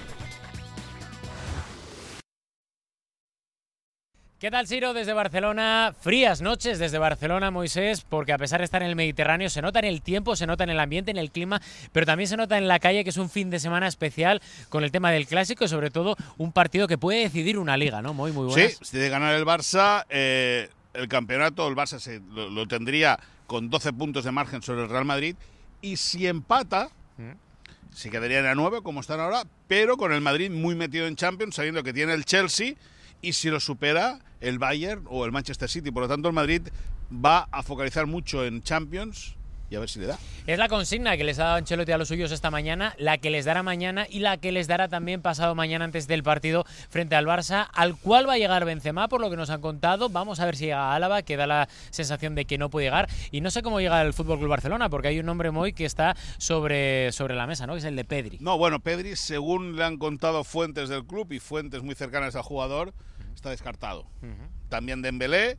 ¿Qué 4.39 4.51
tal, 4.51 4.67
Ciro? 4.67 4.93
Desde 4.93 5.13
Barcelona, 5.13 5.95
frías 5.99 6.41
noches 6.41 6.77
desde 6.77 6.99
Barcelona, 6.99 7.49
Moisés, 7.49 8.05
porque 8.07 8.33
a 8.33 8.37
pesar 8.37 8.59
de 8.59 8.65
estar 8.65 8.83
en 8.83 8.89
el 8.89 8.95
Mediterráneo, 8.95 9.49
se 9.49 9.63
nota 9.63 9.79
en 9.79 9.85
el 9.85 10.03
tiempo, 10.03 10.35
se 10.35 10.45
nota 10.45 10.63
en 10.63 10.69
el 10.69 10.79
ambiente, 10.79 11.09
en 11.09 11.17
el 11.17 11.31
clima, 11.31 11.59
pero 11.91 12.05
también 12.05 12.27
se 12.27 12.37
nota 12.37 12.55
en 12.55 12.67
la 12.67 12.77
calle 12.77 13.03
que 13.03 13.09
es 13.09 13.17
un 13.17 13.31
fin 13.31 13.49
de 13.49 13.59
semana 13.59 13.87
especial 13.87 14.39
con 14.69 14.83
el 14.83 14.91
tema 14.91 15.09
del 15.09 15.25
clásico 15.25 15.65
y 15.65 15.67
sobre 15.67 15.89
todo 15.89 16.15
un 16.37 16.51
partido 16.51 16.87
que 16.87 16.99
puede 16.99 17.21
decidir 17.21 17.57
una 17.57 17.77
liga, 17.77 18.03
¿no? 18.03 18.13
Muy, 18.13 18.31
muy 18.31 18.45
buenas. 18.45 18.73
Sí, 18.73 18.77
si 18.83 18.97
de 18.99 19.09
ganar 19.09 19.33
el 19.33 19.43
Barça, 19.43 20.05
eh, 20.07 20.69
el 20.93 21.07
campeonato, 21.07 21.67
el 21.67 21.75
Barça 21.75 21.99
se, 21.99 22.19
lo, 22.19 22.49
lo, 22.49 22.67
tendría 22.67 23.19
con 23.45 23.69
12 23.69 23.93
puntos 23.93 24.25
de 24.25 24.31
margen 24.31 24.61
sobre 24.61 24.83
el 24.83 24.89
Real 24.89 25.05
Madrid 25.05 25.35
y 25.81 25.97
si 25.97 26.27
empata, 26.27 26.89
mm. 27.17 27.93
se 27.93 28.09
quedarían 28.09 28.45
a 28.45 28.55
9 28.55 28.81
como 28.83 28.99
están 28.99 29.19
ahora, 29.19 29.43
pero 29.67 29.97
con 29.97 30.11
el 30.11 30.21
Madrid 30.21 30.51
muy 30.51 30.75
metido 30.75 31.07
en 31.07 31.15
Champions, 31.15 31.55
sabiendo 31.55 31.83
que 31.83 31.93
tiene 31.93 32.13
el 32.13 32.25
Chelsea 32.25 32.73
y 33.21 33.33
si 33.33 33.49
lo 33.49 33.59
supera 33.59 34.19
el 34.41 34.59
Bayern 34.59 35.05
o 35.07 35.25
el 35.25 35.31
Manchester 35.31 35.69
City. 35.69 35.91
Por 35.91 36.03
lo 36.03 36.09
tanto, 36.09 36.27
el 36.27 36.33
Madrid 36.33 36.63
va 37.11 37.47
a 37.51 37.63
focalizar 37.63 38.05
mucho 38.05 38.45
en 38.45 38.61
Champions 38.61 39.36
y 39.69 39.75
a 39.75 39.79
ver 39.79 39.89
si 39.89 39.99
le 39.99 40.07
da. 40.07 40.17
Es 40.45 40.57
la 40.57 40.67
consigna 40.67 41.17
que 41.17 41.23
les 41.23 41.39
ha 41.39 41.43
dado 41.45 41.55
Ancelotti 41.57 41.91
a 41.91 41.97
los 41.97 42.07
suyos 42.07 42.31
esta 42.31 42.51
mañana, 42.51 42.95
la 42.97 43.17
que 43.17 43.29
les 43.29 43.45
dará 43.45 43.63
mañana 43.63 44.07
y 44.09 44.19
la 44.19 44.37
que 44.37 44.51
les 44.51 44.67
dará 44.67 44.87
también 44.87 45.21
pasado 45.21 45.55
mañana 45.55 45.85
antes 45.85 46.07
del 46.07 46.23
partido 46.23 46.65
frente 46.89 47.15
al 47.15 47.25
Barça, 47.25 47.67
al 47.73 47.97
cual 47.97 48.27
va 48.27 48.33
a 48.33 48.37
llegar 48.37 48.63
Benzema, 48.65 49.07
por 49.07 49.19
lo 49.21 49.29
que 49.29 49.35
nos 49.35 49.49
han 49.49 49.61
contado. 49.61 50.09
Vamos 50.09 50.39
a 50.39 50.45
ver 50.45 50.55
si 50.55 50.65
llega 50.65 50.91
a 50.91 50.95
Álava, 50.95 51.21
que 51.21 51.35
da 51.37 51.47
la 51.47 51.67
sensación 51.89 52.35
de 52.35 52.45
que 52.45 52.57
no 52.57 52.69
puede 52.69 52.87
llegar. 52.87 53.09
Y 53.31 53.41
no 53.41 53.51
sé 53.51 53.61
cómo 53.61 53.81
llega 53.81 54.01
el 54.01 54.13
Fútbol 54.13 54.39
Club 54.39 54.49
Barcelona, 54.49 54.89
porque 54.89 55.09
hay 55.09 55.19
un 55.19 55.25
nombre 55.25 55.51
muy 55.51 55.73
que 55.73 55.85
está 55.85 56.15
sobre, 56.37 57.11
sobre 57.11 57.35
la 57.35 57.47
mesa, 57.47 57.67
¿no? 57.67 57.73
Que 57.73 57.79
es 57.79 57.85
el 57.85 57.95
de 57.95 58.05
Pedri. 58.05 58.37
No, 58.39 58.57
bueno, 58.57 58.79
Pedri, 58.79 59.15
según 59.15 59.75
le 59.75 59.83
han 59.83 59.97
contado 59.97 60.43
fuentes 60.43 60.89
del 60.89 61.05
club 61.05 61.31
y 61.33 61.39
fuentes 61.39 61.83
muy 61.83 61.95
cercanas 61.95 62.35
al 62.35 62.43
jugador, 62.43 62.93
está 63.35 63.49
descartado. 63.49 64.05
Uh 64.21 64.27
-huh. 64.27 64.69
También 64.69 65.01
Dembélé, 65.01 65.57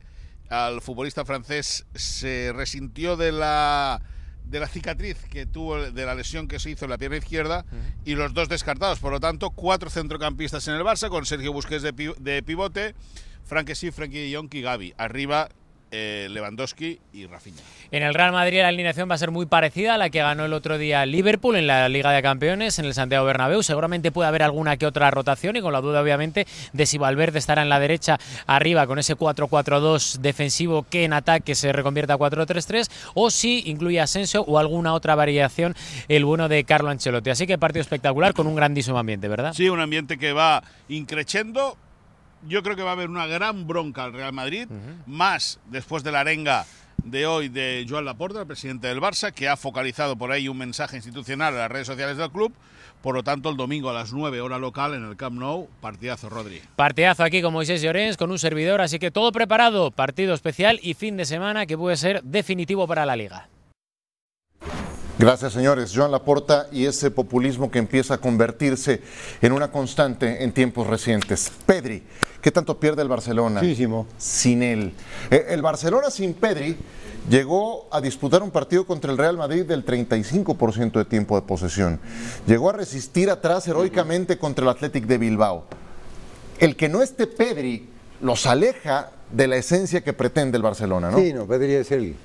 al 0.49 0.81
futbolista 0.81 1.25
francés 1.25 1.85
se 1.95 2.51
resintió 2.53 3.17
de 3.17 3.31
la 3.31 4.01
de 4.45 4.59
la 4.59 4.67
cicatriz 4.67 5.17
que 5.29 5.45
tuvo 5.45 5.91
de 5.91 6.05
la 6.05 6.15
lesión 6.15 6.47
que 6.47 6.59
se 6.59 6.71
hizo 6.71 6.85
en 6.85 6.91
la 6.91 6.97
pierna 6.97 7.17
izquierda 7.17 7.65
uh 7.71 7.75
-huh. 7.75 7.93
y 8.05 8.15
los 8.15 8.33
dos 8.33 8.49
descartados. 8.49 8.99
Por 8.99 9.11
lo 9.11 9.19
tanto, 9.19 9.51
cuatro 9.51 9.91
centrocampistas 9.91 10.67
en 10.67 10.73
el 10.73 10.81
Barça 10.81 11.09
con 11.09 11.25
Sergio 11.25 11.53
Busquets 11.53 11.83
de, 11.83 11.93
pi 11.93 12.11
de 12.19 12.41
pivote, 12.41 12.95
Frank 13.45 13.71
Frankie 13.93 14.29
de 14.29 14.35
Jong 14.35 14.53
y 14.53 14.61
Gaby. 14.61 14.93
Arriba 14.97 15.49
eh, 15.91 16.27
Lewandowski 16.29 16.99
y 17.13 17.25
Rafinha. 17.25 17.57
En 17.91 18.03
el 18.03 18.13
Real 18.13 18.31
Madrid 18.31 18.59
la 18.59 18.67
alineación 18.67 19.09
va 19.09 19.15
a 19.15 19.17
ser 19.17 19.31
muy 19.31 19.45
parecida 19.45 19.95
a 19.95 19.97
la 19.97 20.09
que 20.09 20.19
ganó 20.19 20.45
el 20.45 20.53
otro 20.53 20.77
día 20.77 21.05
Liverpool 21.05 21.55
en 21.55 21.67
la 21.67 21.89
Liga 21.89 22.11
de 22.11 22.21
Campeones 22.21 22.77
en 22.79 22.85
el 22.85 22.93
Santiago 22.93 23.25
Bernabéu. 23.25 23.63
Seguramente 23.63 24.11
puede 24.11 24.27
haber 24.27 24.43
alguna 24.43 24.77
que 24.77 24.85
otra 24.85 25.09
rotación 25.11 25.55
y 25.55 25.61
con 25.61 25.73
la 25.73 25.81
duda 25.81 26.01
obviamente 26.01 26.45
de 26.73 26.85
si 26.85 26.97
Valverde 26.97 27.39
estará 27.39 27.61
en 27.61 27.69
la 27.69 27.79
derecha 27.79 28.19
arriba 28.45 28.85
con 28.87 28.99
ese 28.99 29.15
4-4-2 29.15 30.19
defensivo 30.19 30.83
que 30.83 31.03
en 31.03 31.13
ataque 31.13 31.55
se 31.55 31.71
reconvierta 31.71 32.13
a 32.13 32.17
4-3-3 32.17 32.89
o 33.15 33.31
si 33.31 33.63
incluye 33.65 33.99
Asensio 33.99 34.43
o 34.43 34.59
alguna 34.59 34.93
otra 34.93 35.15
variación 35.15 35.75
el 36.07 36.25
bueno 36.25 36.49
de 36.49 36.63
Carlo 36.63 36.89
Ancelotti. 36.89 37.29
Así 37.29 37.47
que 37.47 37.57
partido 37.57 37.81
espectacular 37.81 38.33
con 38.33 38.47
un 38.47 38.55
grandísimo 38.55 38.97
ambiente, 38.99 39.27
¿verdad? 39.27 39.53
Sí, 39.53 39.69
un 39.69 39.79
ambiente 39.79 40.17
que 40.17 40.33
va 40.33 40.63
increciendo 40.87 41.77
yo 42.47 42.63
creo 42.63 42.75
que 42.75 42.83
va 42.83 42.89
a 42.91 42.93
haber 42.93 43.09
una 43.09 43.27
gran 43.27 43.67
bronca 43.67 44.03
al 44.03 44.13
Real 44.13 44.33
Madrid, 44.33 44.67
uh 44.69 44.73
-huh. 44.73 45.03
más 45.07 45.59
después 45.65 46.03
de 46.03 46.11
la 46.11 46.21
arenga 46.21 46.65
de 47.03 47.25
hoy 47.25 47.49
de 47.49 47.85
Joan 47.87 48.05
Laporta, 48.05 48.41
el 48.41 48.47
presidente 48.47 48.87
del 48.87 48.99
Barça, 48.99 49.31
que 49.31 49.47
ha 49.47 49.57
focalizado 49.57 50.15
por 50.17 50.31
ahí 50.31 50.47
un 50.47 50.57
mensaje 50.57 50.97
institucional 50.97 51.53
en 51.53 51.59
las 51.59 51.71
redes 51.71 51.87
sociales 51.87 52.17
del 52.17 52.29
club. 52.31 52.53
Por 53.01 53.15
lo 53.15 53.23
tanto, 53.23 53.49
el 53.49 53.55
domingo 53.55 53.89
a 53.89 53.93
las 53.93 54.11
9 54.11 54.41
hora 54.41 54.57
local 54.57 54.93
en 54.93 55.05
el 55.05 55.15
Camp 55.15 55.39
Nou, 55.39 55.69
partidazo, 55.79 56.29
Rodri. 56.29 56.61
Partidazo 56.75 57.23
aquí 57.23 57.41
con 57.41 57.53
Moisés 57.53 57.81
Llorens, 57.81 58.17
con 58.17 58.29
un 58.29 58.37
servidor, 58.37 58.81
así 58.81 58.99
que 58.99 59.09
todo 59.09 59.31
preparado, 59.31 59.91
partido 59.91 60.33
especial 60.33 60.79
y 60.83 60.95
fin 60.95 61.15
de 61.15 61.23
semana 61.23 61.65
que 61.65 61.77
puede 61.77 61.95
ser 61.95 62.21
definitivo 62.23 62.87
para 62.87 63.05
la 63.05 63.15
liga. 63.15 63.47
Gracias, 65.19 65.51
señores. 65.51 65.91
Joan 65.93 66.11
Laporta 66.11 66.69
y 66.71 66.85
ese 66.85 67.11
populismo 67.11 67.69
que 67.69 67.77
empieza 67.77 68.13
a 68.13 68.17
convertirse 68.19 69.01
en 69.41 69.51
una 69.51 69.69
constante 69.69 70.45
en 70.45 70.53
tiempos 70.53 70.87
recientes. 70.87 71.51
Pedri, 71.65 72.03
¿qué 72.41 72.51
tanto 72.51 72.79
pierde 72.79 73.01
el 73.01 73.09
Barcelona 73.09 73.61
Muchísimo. 73.61 74.07
sin 74.17 74.63
él? 74.63 74.93
Eh, 75.29 75.47
el 75.49 75.61
Barcelona 75.61 76.09
sin 76.09 76.33
Pedri 76.33 76.77
llegó 77.29 77.89
a 77.91 77.99
disputar 77.99 78.41
un 78.41 78.49
partido 78.49 78.85
contra 78.87 79.11
el 79.11 79.17
Real 79.17 79.35
Madrid 79.35 79.65
del 79.65 79.85
35% 79.85 80.93
de 80.93 81.03
tiempo 81.03 81.35
de 81.35 81.45
posesión. 81.45 81.99
Llegó 82.47 82.69
a 82.69 82.73
resistir 82.73 83.29
atrás 83.29 83.67
heroicamente 83.67 84.37
contra 84.37 84.63
el 84.63 84.69
Athletic 84.69 85.05
de 85.05 85.17
Bilbao. 85.17 85.65
El 86.59 86.77
que 86.77 86.87
no 86.87 87.01
esté 87.01 87.27
Pedri 87.27 87.89
los 88.21 88.45
aleja 88.45 89.11
de 89.33 89.47
la 89.47 89.57
esencia 89.57 89.99
que 90.01 90.13
pretende 90.13 90.55
el 90.55 90.63
Barcelona, 90.63 91.11
¿no? 91.11 91.17
Sí, 91.17 91.33
no, 91.33 91.45
Pedri 91.45 91.73
es 91.73 91.91
el 91.91 92.15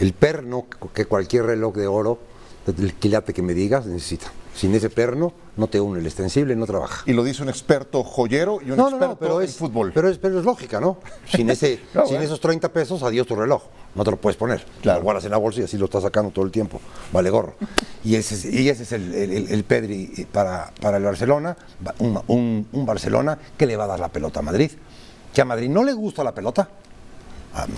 el 0.00 0.12
perno 0.12 0.66
que 0.92 1.06
cualquier 1.06 1.46
reloj 1.46 1.74
de 1.74 1.86
oro, 1.86 2.18
el 2.66 2.94
quilate 2.94 3.32
que 3.32 3.42
me 3.42 3.54
digas, 3.54 3.86
necesita. 3.86 4.32
Sin 4.54 4.74
ese 4.74 4.88
perno 4.88 5.34
no 5.58 5.68
te 5.68 5.78
une 5.80 6.00
el 6.00 6.06
extensible, 6.06 6.56
no 6.56 6.64
trabaja. 6.64 7.02
Y 7.04 7.12
lo 7.12 7.22
dice 7.22 7.42
un 7.42 7.50
experto 7.50 8.02
joyero 8.02 8.60
y 8.64 8.70
un 8.70 8.78
no, 8.78 8.84
experto 8.84 9.06
no, 9.06 9.12
no, 9.12 9.18
pero 9.18 9.40
en 9.42 9.48
es, 9.48 9.56
fútbol. 9.56 9.92
Pero 9.92 10.08
es, 10.08 10.16
pero 10.16 10.38
es 10.38 10.46
lógica, 10.46 10.80
¿no? 10.80 10.96
Sin, 11.30 11.50
ese, 11.50 11.76
sin 11.92 12.02
bueno. 12.02 12.20
esos 12.20 12.40
30 12.40 12.72
pesos, 12.72 13.02
adiós 13.02 13.26
tu 13.26 13.36
reloj. 13.36 13.64
No 13.94 14.02
te 14.02 14.10
lo 14.10 14.16
puedes 14.16 14.38
poner. 14.38 14.64
Claro. 14.80 15.00
Lo 15.00 15.04
guardas 15.04 15.26
en 15.26 15.32
la 15.32 15.36
bolsa 15.36 15.60
y 15.60 15.64
así 15.64 15.76
lo 15.76 15.84
estás 15.84 16.02
sacando 16.02 16.30
todo 16.30 16.44
el 16.46 16.50
tiempo. 16.50 16.80
Vale 17.12 17.28
gorro. 17.28 17.54
Y 18.02 18.14
ese, 18.14 18.50
y 18.50 18.68
ese 18.70 18.84
es 18.84 18.92
el, 18.92 19.14
el, 19.14 19.52
el, 19.52 19.64
Pedri 19.64 20.26
para, 20.32 20.72
para 20.80 20.96
el 20.96 21.02
Barcelona. 21.02 21.54
Un, 21.98 22.18
un, 22.26 22.68
un 22.72 22.86
Barcelona 22.86 23.38
que 23.58 23.66
le 23.66 23.76
va 23.76 23.84
a 23.84 23.88
dar 23.88 24.00
la 24.00 24.08
pelota 24.08 24.40
a 24.40 24.42
Madrid. 24.42 24.70
Que 25.34 25.42
a 25.42 25.44
Madrid 25.44 25.68
no 25.68 25.84
le 25.84 25.92
gusta 25.92 26.24
la 26.24 26.34
pelota, 26.34 26.66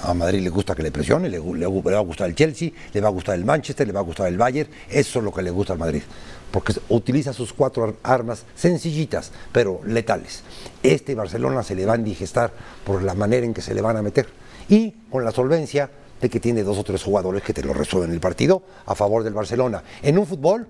a, 0.02 0.14
Madrid 0.14 0.40
le 0.40 0.50
gusta 0.50 0.74
que 0.74 0.82
le 0.82 0.90
presione, 0.90 1.28
le, 1.28 1.38
va 1.38 1.98
a 1.98 2.02
gustar 2.02 2.28
el 2.28 2.34
Chelsea, 2.34 2.70
le 2.92 3.00
va 3.00 3.08
a 3.08 3.10
gustar 3.12 3.36
el 3.36 3.44
Manchester, 3.44 3.86
le 3.86 3.92
va 3.92 4.00
a 4.00 4.02
gustar 4.02 4.26
el 4.26 4.36
Bayern, 4.36 4.68
eso 4.88 5.18
es 5.20 5.24
lo 5.24 5.32
que 5.32 5.42
le 5.42 5.50
gusta 5.50 5.74
al 5.74 5.78
Madrid, 5.78 6.02
porque 6.50 6.74
utiliza 6.88 7.32
sus 7.32 7.52
cuatro 7.52 7.96
armas 8.02 8.44
sencillitas, 8.56 9.30
pero 9.52 9.80
letales. 9.86 10.42
Este 10.82 11.14
Barcelona 11.14 11.62
se 11.62 11.74
le 11.74 11.86
va 11.86 11.94
a 11.94 11.96
indigestar 11.96 12.52
por 12.84 13.02
la 13.02 13.14
manera 13.14 13.46
en 13.46 13.54
que 13.54 13.62
se 13.62 13.74
le 13.74 13.80
van 13.80 13.96
a 13.96 14.02
meter 14.02 14.28
y 14.68 14.90
con 15.10 15.24
la 15.24 15.30
solvencia 15.30 15.90
de 16.20 16.28
que 16.28 16.40
tiene 16.40 16.64
dos 16.64 16.78
o 16.78 16.84
tres 16.84 17.02
jugadores 17.04 17.42
que 17.42 17.54
te 17.54 17.62
lo 17.62 17.72
resuelven 17.72 18.10
el 18.10 18.20
partido 18.20 18.62
a 18.86 18.96
favor 18.96 19.22
del 19.22 19.34
Barcelona. 19.34 19.84
En 20.02 20.18
un 20.18 20.26
fútbol 20.26 20.66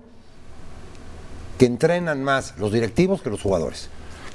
que 1.57 1.65
entrenan 1.65 2.23
más 2.23 2.53
los 2.57 2.71
directivos 2.71 3.21
que 3.21 3.31
los 3.31 3.41
jugadores. 3.41 3.89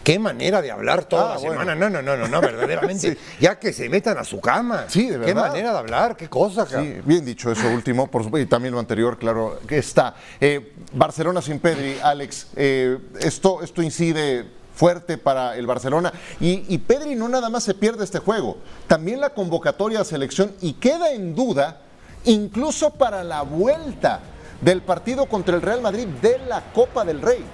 Qué 0.04 0.18
manera 0.18 0.60
de 0.60 0.70
hablar 0.70 1.06
toda 1.06 1.24
ah, 1.24 1.28
la 1.30 1.38
bueno. 1.38 1.52
semana. 1.52 1.74
No, 1.74 1.88
no, 1.88 2.02
no, 2.02 2.16
no, 2.16 2.28
no 2.28 2.40
verdaderamente. 2.40 3.12
sí. 3.14 3.18
Ya 3.40 3.58
que 3.58 3.72
se 3.72 3.88
metan 3.88 4.18
a 4.18 4.24
su 4.24 4.38
cama. 4.40 4.84
Sí, 4.88 5.08
de 5.08 5.16
verdad. 5.16 5.26
Qué 5.26 5.34
manera 5.34 5.72
de 5.72 5.78
hablar, 5.78 6.16
qué 6.16 6.28
cosa. 6.28 6.66
Sí, 6.66 7.00
bien 7.04 7.24
dicho 7.24 7.50
eso 7.50 7.68
último, 7.68 8.10
por 8.10 8.22
supuesto, 8.22 8.44
y 8.44 8.48
también 8.48 8.74
lo 8.74 8.80
anterior, 8.80 9.18
claro, 9.18 9.58
que 9.66 9.78
está. 9.78 10.14
Eh, 10.40 10.74
Barcelona 10.92 11.40
sin 11.40 11.58
Pedri, 11.58 11.96
Alex, 12.02 12.48
eh, 12.54 12.98
esto, 13.18 13.62
esto 13.62 13.82
incide 13.82 14.44
fuerte 14.74 15.16
para 15.16 15.56
el 15.56 15.66
Barcelona. 15.66 16.12
Y, 16.38 16.64
y, 16.68 16.78
Pedri 16.78 17.14
no 17.14 17.28
nada 17.28 17.48
más 17.48 17.64
se 17.64 17.74
pierde 17.74 18.04
este 18.04 18.18
juego, 18.18 18.58
también 18.86 19.20
la 19.20 19.30
convocatoria 19.30 20.00
a 20.00 20.04
selección 20.04 20.52
y 20.60 20.74
queda 20.74 21.12
en 21.12 21.34
duda 21.34 21.80
incluso 22.24 22.90
para 22.90 23.22
la 23.24 23.42
vuelta 23.42 24.20
del 24.60 24.82
partido 24.82 25.26
contra 25.26 25.54
el 25.56 25.62
Real 25.62 25.80
Madrid 25.80 26.06
de 26.20 26.38
la 26.46 26.62
Copa 26.72 27.04
del 27.04 27.22
Rey. 27.22 27.44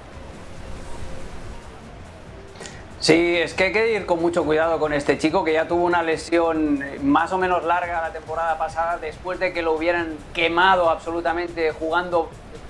Sí, 3.01 3.39
es 3.39 3.55
que 3.55 3.65
hay 3.65 3.73
que 3.73 3.95
ir 3.95 4.05
con 4.05 4.21
mucho 4.21 4.45
cuidado 4.45 4.79
con 4.79 4.93
este 4.93 5.17
chico 5.17 5.43
que 5.43 5.55
ya 5.55 5.67
tuvo 5.67 5.87
una 5.87 6.03
lesión 6.03 6.85
más 7.03 7.33
o 7.33 7.39
menos 7.39 7.65
larga 7.65 8.03
la 8.03 8.13
temporada 8.13 8.59
pasada 8.59 8.99
después 8.99 9.41
de 9.41 9.55
que 9.55 9.63
lo 9.63 9.73
hubieran 9.73 10.19
quemado 10.35 10.91
absolutamente 10.91 11.73
jugando 11.73 12.29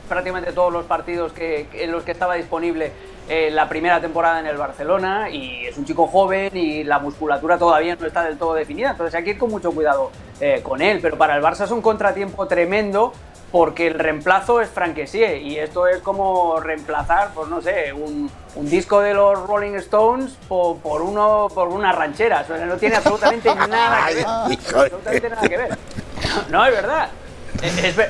prácticamente 0.09 0.53
todos 0.53 0.73
los 0.73 0.85
partidos 0.85 1.33
que, 1.33 1.67
en 1.73 1.91
los 1.91 2.05
que 2.05 2.13
estaba 2.13 2.37
disponible 2.37 2.93
eh, 3.29 3.51
la 3.51 3.69
primera 3.69 4.01
temporada 4.01 4.39
en 4.39 4.47
el 4.47 4.57
Barcelona 4.57 5.31
y 5.31 5.67
es 5.67 5.77
un 5.77 5.85
chico 5.85 6.07
joven 6.07 6.57
y 6.57 6.85
la 6.85 7.01
musculatura 7.01 7.59
todavía 7.59 7.97
no 7.97 8.07
está 8.07 8.23
del 8.23 8.39
todo 8.39 8.55
definida, 8.55 8.93
entonces 8.93 9.13
hay 9.17 9.25
que 9.25 9.31
ir 9.31 9.39
con 9.39 9.51
mucho 9.51 9.73
cuidado 9.73 10.13
eh, 10.41 10.61
con 10.63 10.81
él, 10.81 11.01
pero 11.03 11.19
para 11.19 11.37
el 11.37 11.43
Barça 11.43 11.65
es 11.65 11.73
un 11.73 11.83
contratiempo 11.83 12.47
tremendo 12.47 13.13
porque 13.53 13.89
el 13.89 13.99
reemplazo 13.99 14.61
es 14.61 14.69
Franquesie 14.69 15.39
y 15.39 15.59
esto 15.59 15.87
es 15.87 15.99
como 15.99 16.61
reemplazar, 16.61 17.31
pues 17.35 17.49
no 17.49 17.61
sé, 17.61 17.93
un, 17.93 18.31
disco 18.57 19.01
de 19.01 19.15
los 19.15 19.47
Rolling 19.47 19.75
Stones 19.77 20.37
por, 20.49 21.03
uno 21.03 21.49
por 21.53 21.69
una 21.69 21.93
ranchera. 21.93 22.45
no 22.67 22.77
tiene 22.77 22.97
absolutamente 22.97 23.55
nada 23.69 24.09
que 24.09 24.15
ver. 24.15 24.27
absolutamente 24.27 25.31
nada 25.31 25.49
que 25.49 25.57
ver. 25.57 25.79
No, 26.51 26.65
es 26.65 26.73
verdad. 26.73 27.09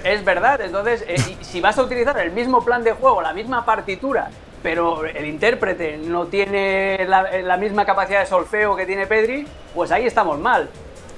Es, 0.05 0.25
verdad. 0.25 0.61
Entonces, 0.61 1.05
eh, 1.09 1.37
si 1.41 1.61
vas 1.61 1.79
a 1.79 1.83
utilizar 1.83 2.19
el 2.19 2.33
mismo 2.33 2.65
plan 2.65 2.85
de 2.85 2.93
juego, 2.93 3.23
la 3.23 3.33
misma 3.33 3.65
partitura, 3.65 4.31
pero 4.63 5.05
el 5.05 5.27
intérprete 5.27 5.97
no 5.97 6.27
tiene 6.27 7.07
la, 7.07 7.57
misma 7.57 7.85
capacidad 7.85 8.21
de 8.21 8.27
solfeo 8.27 8.77
que 8.77 8.87
tiene 8.87 9.07
Pedri, 9.07 9.47
pues 9.75 9.91
ahí 9.91 10.07
estamos 10.07 10.39
mal. 10.39 10.69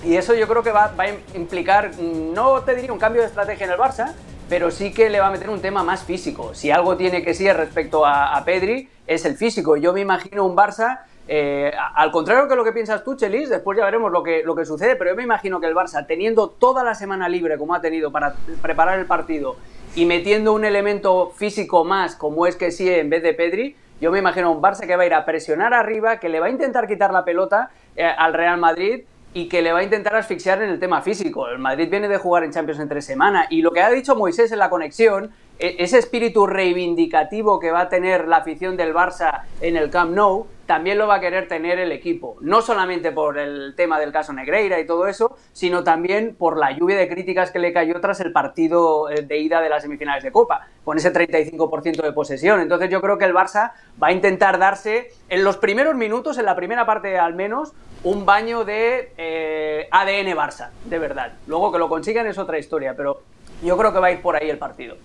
Y 0.05 0.17
eso 0.17 0.35
yo 0.35 0.49
creo 0.49 0.63
que 0.63 0.73
va, 0.73 0.93
a 0.97 1.09
implicar, 1.37 1.93
no 1.99 2.61
te 2.63 2.75
diría 2.75 2.93
un 2.93 2.99
cambio 2.99 3.23
de 3.23 3.29
estrategia 3.29 3.67
en 3.67 3.73
el 3.73 3.79
Barça, 3.79 4.15
pero 4.49 4.73
sí 4.73 4.93
que 4.93 5.09
le 5.09 5.21
va 5.21 5.29
a 5.29 5.31
meter 5.31 5.49
un 5.49 5.61
tema 5.61 5.85
más 5.85 6.03
físico. 6.03 6.55
Si 6.55 6.73
algo 6.73 6.97
tiene 6.97 7.23
que 7.23 7.35
ser 7.35 7.57
respecto 7.57 8.05
a, 8.05 8.43
Pedri, 8.45 8.89
es 9.07 9.25
el 9.25 9.37
físico. 9.37 9.77
Yo 9.77 9.93
me 9.93 10.01
imagino 10.01 10.45
un 10.45 10.57
Barça, 10.57 11.03
eh, 11.29 11.73
al 11.95 12.11
contrario 12.11 12.49
que 12.49 12.57
lo 12.57 12.65
que 12.65 12.73
piensas 12.73 13.05
tú, 13.05 13.15
Chelis, 13.15 13.49
después 13.49 13.79
ya 13.79 13.85
veremos 13.85 14.11
lo 14.11 14.25
que, 14.25 14.43
lo 14.43 14.57
que 14.57 14.65
sucede, 14.65 14.97
pero 14.97 15.11
yo 15.11 15.17
me 15.17 15.23
imagino 15.23 15.61
que 15.61 15.69
el 15.69 15.75
Barça, 15.75 16.05
teniendo 16.05 16.49
toda 16.49 16.83
la 16.83 16.97
semana 16.97 17.29
libre 17.29 17.57
como 17.57 17.73
ha 17.73 17.81
tenido 17.81 18.11
para 18.11 18.35
preparar 18.61 18.99
el 18.99 19.07
partido 19.07 19.57
y 19.95 20.05
metiendo 20.05 20.53
un 20.53 20.65
elemento 20.65 21.31
físico 21.37 21.85
más 21.85 22.17
como 22.17 22.47
es 22.47 22.57
que 22.57 22.73
sí 22.73 22.93
en 22.93 23.09
vez 23.09 23.23
de 23.23 23.35
Pedri, 23.35 23.77
yo 24.01 24.11
me 24.11 24.19
imagino 24.19 24.51
un 24.51 24.61
Barça 24.61 24.85
que 24.85 24.97
va 24.97 25.05
a 25.05 25.07
ir 25.07 25.15
a 25.15 25.25
presionar 25.25 25.73
arriba, 25.73 26.19
que 26.19 26.29
le 26.29 26.41
va 26.41 26.47
a 26.47 26.51
intentar 26.51 26.89
quitar 26.89 27.13
la 27.13 27.25
pelota 27.25 27.71
eh, 27.95 28.05
al 28.05 28.35
Real 28.35 28.59
Madrid 28.59 29.05
y 29.35 29.49
que 29.49 29.63
le 29.63 29.73
va 29.73 29.81
a 29.81 29.83
intentar 29.83 30.15
asfixiar 30.15 30.63
en 30.63 30.71
el 30.71 30.79
tema 30.79 31.03
físico. 31.03 31.49
El 31.49 31.59
Madrid 31.59 31.89
viene 31.91 32.09
de 32.09 32.19
jugar 32.19 32.45
en 32.45 32.53
Champions 32.53 32.81
entre 32.81 33.01
semana 33.01 33.47
y 33.51 33.63
lo 33.63 33.71
que 33.73 33.81
ha 33.81 33.91
dicho 33.91 34.15
Moisés 34.15 34.53
en 34.53 34.59
la 34.59 34.71
conexión, 34.71 35.33
ese 35.59 35.99
espíritu 35.99 36.47
reivindicativo 36.47 37.61
que 37.61 37.71
va 37.71 37.83
a 37.83 37.89
tener 37.89 38.27
la 38.27 38.39
afición 38.39 38.77
del 38.77 38.93
Barça 38.95 39.43
en 39.61 39.77
el 39.77 39.91
Camp 39.91 40.13
Nou, 40.13 40.47
también 40.67 40.97
lo 40.97 41.07
va 41.07 41.17
a 41.17 41.21
querer 41.21 41.49
tener 41.49 41.79
el 41.79 41.93
equipo. 41.93 42.37
No 42.41 42.63
solamente 42.63 43.13
por 43.13 43.39
el 43.39 43.75
tema 43.77 44.01
del 44.01 44.11
caso 44.11 44.33
Negreira 44.33 44.81
y 44.81 44.87
todo 44.87 45.07
eso, 45.07 45.37
sino 45.53 45.85
también 45.85 46.35
por 46.35 46.57
la 46.57 46.73
lluvia 46.73 46.97
de 46.97 47.09
críticas 47.09 47.51
que 47.51 47.59
le 47.59 47.73
cayó 47.73 48.01
tras 48.01 48.21
el 48.21 48.33
partido 48.33 49.11
eh, 49.11 49.23
de 49.23 49.39
ida 49.39 49.61
de 49.61 49.69
las 49.69 49.83
semifinales 49.83 50.25
de 50.25 50.33
Copa, 50.33 50.67
con 50.85 50.97
ese 50.97 51.13
35% 51.13 52.03
de 52.03 52.13
posesión. 52.13 52.61
Entonces 52.61 52.91
yo 52.91 53.01
creo 53.01 53.19
que 53.19 53.25
el 53.25 53.35
Barça 53.35 53.73
va 54.03 54.09
a 54.09 54.13
intentar 54.13 54.59
darse, 54.59 55.13
en 55.29 55.45
los 55.45 55.59
primeros 55.59 55.95
minutos, 55.95 56.39
en 56.39 56.47
la 56.47 56.57
primera 56.57 56.87
parte 56.87 57.19
al 57.19 57.35
menos, 57.35 57.73
un 58.05 58.25
baño 58.25 58.65
de 58.65 59.13
eh, 59.17 59.89
ADN 59.91 60.37
Barça, 60.37 60.71
de 60.87 60.99
verdad. 60.99 61.35
Luego 61.47 61.71
que 61.71 61.79
lo 61.79 61.89
consigan 61.89 62.27
es 62.27 62.39
otra 62.39 62.59
historia, 62.59 62.95
pero 62.97 63.21
yo 63.63 63.77
creo 63.77 63.93
que 63.93 63.99
va 64.01 64.09
a 64.09 64.13
ir 64.13 64.23
por 64.23 64.37
ahí 64.37 64.51
el 64.51 64.59
partido. 64.59 64.97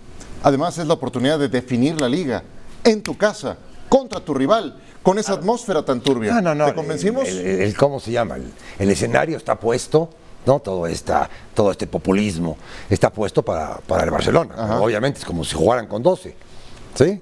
Además 0.44 0.78
es 0.78 0.88
la 0.88 0.94
oportunidad 0.94 1.40
de 1.40 1.50
definir 1.50 2.00
la 2.00 2.08
liga 2.10 2.44
en 2.84 3.02
tu 3.02 3.18
casa, 3.18 3.58
contra 3.90 4.20
tu 4.20 4.34
rival, 4.34 4.80
con 5.04 5.18
esa 5.20 5.34
atmósfera 5.34 5.84
tan 5.84 6.02
turbia. 6.02 6.34
No, 6.34 6.42
no, 6.42 6.56
no. 6.56 6.66
¿Te 6.66 6.74
convencimos? 6.74 7.28
El, 7.28 7.76
¿Cómo 7.76 8.00
se 8.00 8.12
llama? 8.12 8.38
El, 8.78 8.90
escenario 8.90 9.38
está 9.38 9.60
puesto, 9.60 10.10
¿no? 10.46 10.60
Todo, 10.60 10.88
esta, 10.88 11.30
todo 11.54 11.72
este 11.72 11.88
populismo 11.88 12.58
está 12.90 13.12
puesto 13.12 13.44
para, 13.44 13.78
para 13.78 14.04
el 14.04 14.12
Barcelona. 14.12 14.80
Obviamente 14.80 15.20
es 15.20 15.26
como 15.26 15.44
si 15.44 15.56
jugaran 15.56 15.88
con 15.88 16.04
12. 16.04 16.36
¿Sí? 16.96 17.22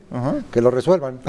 Que 0.52 0.62
lo 0.62 0.72
resuelvan. 0.72 1.20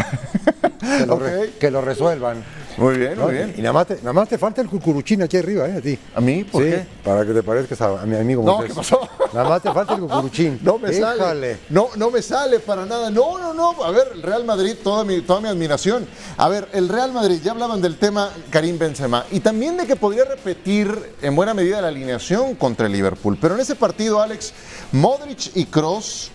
que 1.61 1.70
lo 1.70 1.81
resuelvan. 1.81 2.44
Muy 2.77 2.99
bien, 2.99 3.19
muy 3.19 3.33
bien. 3.33 3.55
Y 3.57 3.62
nada 3.62 3.73
más, 3.73 3.87
te, 3.87 3.97
nada 3.97 4.12
más 4.12 4.29
te 4.29 4.37
falta 4.37 4.61
el 4.61 4.69
cucuruchín 4.69 5.23
aquí 5.23 5.37
arriba, 5.37 5.67
¿eh? 5.69 5.77
A 5.79 5.81
ti. 5.81 5.99
¿A 6.15 6.21
mí? 6.21 6.45
¿Por 6.45 6.62
qué? 6.62 6.87
Para 7.03 7.25
que 7.25 7.33
te 7.33 7.43
parezcas 7.43 7.81
a, 7.81 8.05
mi 8.05 8.17
amigo 8.17 8.43
No, 8.45 8.61
¿qué 8.61 8.73
pasó? 8.73 9.01
Nada 9.33 9.49
más 9.49 9.62
te 9.62 9.73
falta 9.73 9.95
el 9.95 10.01
cucuruchín. 10.01 10.61
No 10.67 10.79
me 10.79 10.93
sale. 10.93 11.59
No, 11.71 11.89
no 11.97 12.11
me 12.11 12.21
sale 12.21 12.61
para 12.61 12.85
nada. 12.85 13.11
No, 13.11 13.39
no, 13.39 13.55
no. 13.55 13.83
A 13.85 13.91
ver, 13.91 14.09
el 14.15 14.23
Real 14.23 14.45
Madrid, 14.45 14.75
toda 14.83 15.05
mi, 15.05 15.21
toda 15.21 15.41
mi 15.41 15.49
admiración. 15.49 16.07
A 16.37 16.49
ver, 16.49 16.69
el 16.73 16.89
Real 16.89 17.12
Madrid, 17.12 17.41
ya 17.43 17.53
hablaban 17.53 17.81
del 17.81 17.99
tema 17.99 18.31
Karim 18.51 18.79
Benzema. 18.79 19.25
Y 19.31 19.41
también 19.41 19.77
de 19.77 19.87
que 19.87 19.97
podría 19.97 20.25
repetir 20.25 21.15
en 21.23 21.37
buena 21.37 21.55
medida 21.55 21.81
la 21.81 21.89
alineación 21.89 22.55
contra 22.57 22.87
el 22.87 22.93
Liverpool. 22.93 23.39
Pero 23.41 23.55
en 23.55 23.61
ese 23.61 23.77
partido, 23.77 24.21
Alex, 24.21 24.53
Modric 24.93 25.55
y 25.55 25.67
Cross 25.67 26.31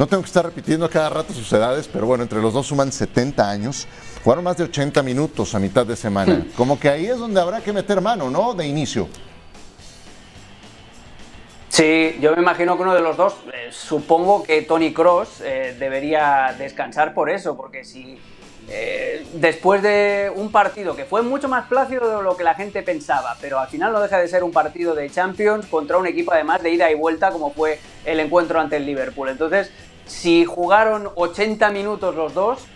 no 0.00 0.06
tengo 0.06 0.22
que 0.22 0.28
estar 0.28 0.46
repitiendo 0.46 0.88
cada 0.88 1.10
rato 1.10 1.34
sus 1.34 1.52
edades, 1.52 1.86
pero 1.86 2.06
bueno, 2.06 2.22
entre 2.22 2.40
los 2.40 2.54
dos 2.54 2.66
suman 2.66 2.90
70 2.90 3.50
años. 3.50 3.86
Jugaron 4.22 4.44
más 4.44 4.56
de 4.56 4.64
80 4.64 5.02
minutos 5.02 5.54
a 5.54 5.58
mitad 5.58 5.86
de 5.86 5.96
semana. 5.96 6.44
Como 6.56 6.78
que 6.78 6.88
ahí 6.88 7.06
es 7.06 7.18
donde 7.18 7.40
habrá 7.40 7.60
que 7.60 7.72
meter 7.72 8.00
mano, 8.00 8.30
¿no? 8.30 8.54
De 8.54 8.66
inicio. 8.66 9.08
Sí, 11.68 12.18
yo 12.20 12.34
me 12.34 12.42
imagino 12.42 12.76
que 12.76 12.82
uno 12.82 12.94
de 12.94 13.00
los 13.00 13.16
dos, 13.16 13.34
eh, 13.54 13.68
supongo 13.70 14.42
que 14.42 14.62
Tony 14.62 14.92
Cross 14.92 15.40
eh, 15.42 15.76
debería 15.78 16.54
descansar 16.58 17.14
por 17.14 17.30
eso, 17.30 17.56
porque 17.56 17.84
si 17.84 18.18
eh, 18.68 19.24
después 19.34 19.80
de 19.80 20.30
un 20.34 20.52
partido 20.52 20.94
que 20.94 21.04
fue 21.04 21.22
mucho 21.22 21.48
más 21.48 21.68
plácido 21.68 22.18
de 22.18 22.22
lo 22.22 22.36
que 22.36 22.44
la 22.44 22.54
gente 22.54 22.82
pensaba, 22.82 23.36
pero 23.40 23.58
al 23.58 23.68
final 23.68 23.92
no 23.92 24.00
deja 24.00 24.18
de 24.18 24.28
ser 24.28 24.44
un 24.44 24.52
partido 24.52 24.94
de 24.94 25.08
Champions 25.10 25.66
contra 25.66 25.96
un 25.96 26.06
equipo 26.06 26.32
además 26.32 26.62
de 26.62 26.70
ida 26.70 26.90
y 26.90 26.94
vuelta 26.94 27.30
como 27.30 27.52
fue 27.52 27.78
el 28.04 28.20
encuentro 28.20 28.60
ante 28.60 28.76
el 28.76 28.84
Liverpool. 28.84 29.28
Entonces, 29.28 29.70
si 30.06 30.44
jugaron 30.44 31.08
80 31.14 31.70
minutos 31.70 32.14
los 32.14 32.34
dos, 32.34 32.66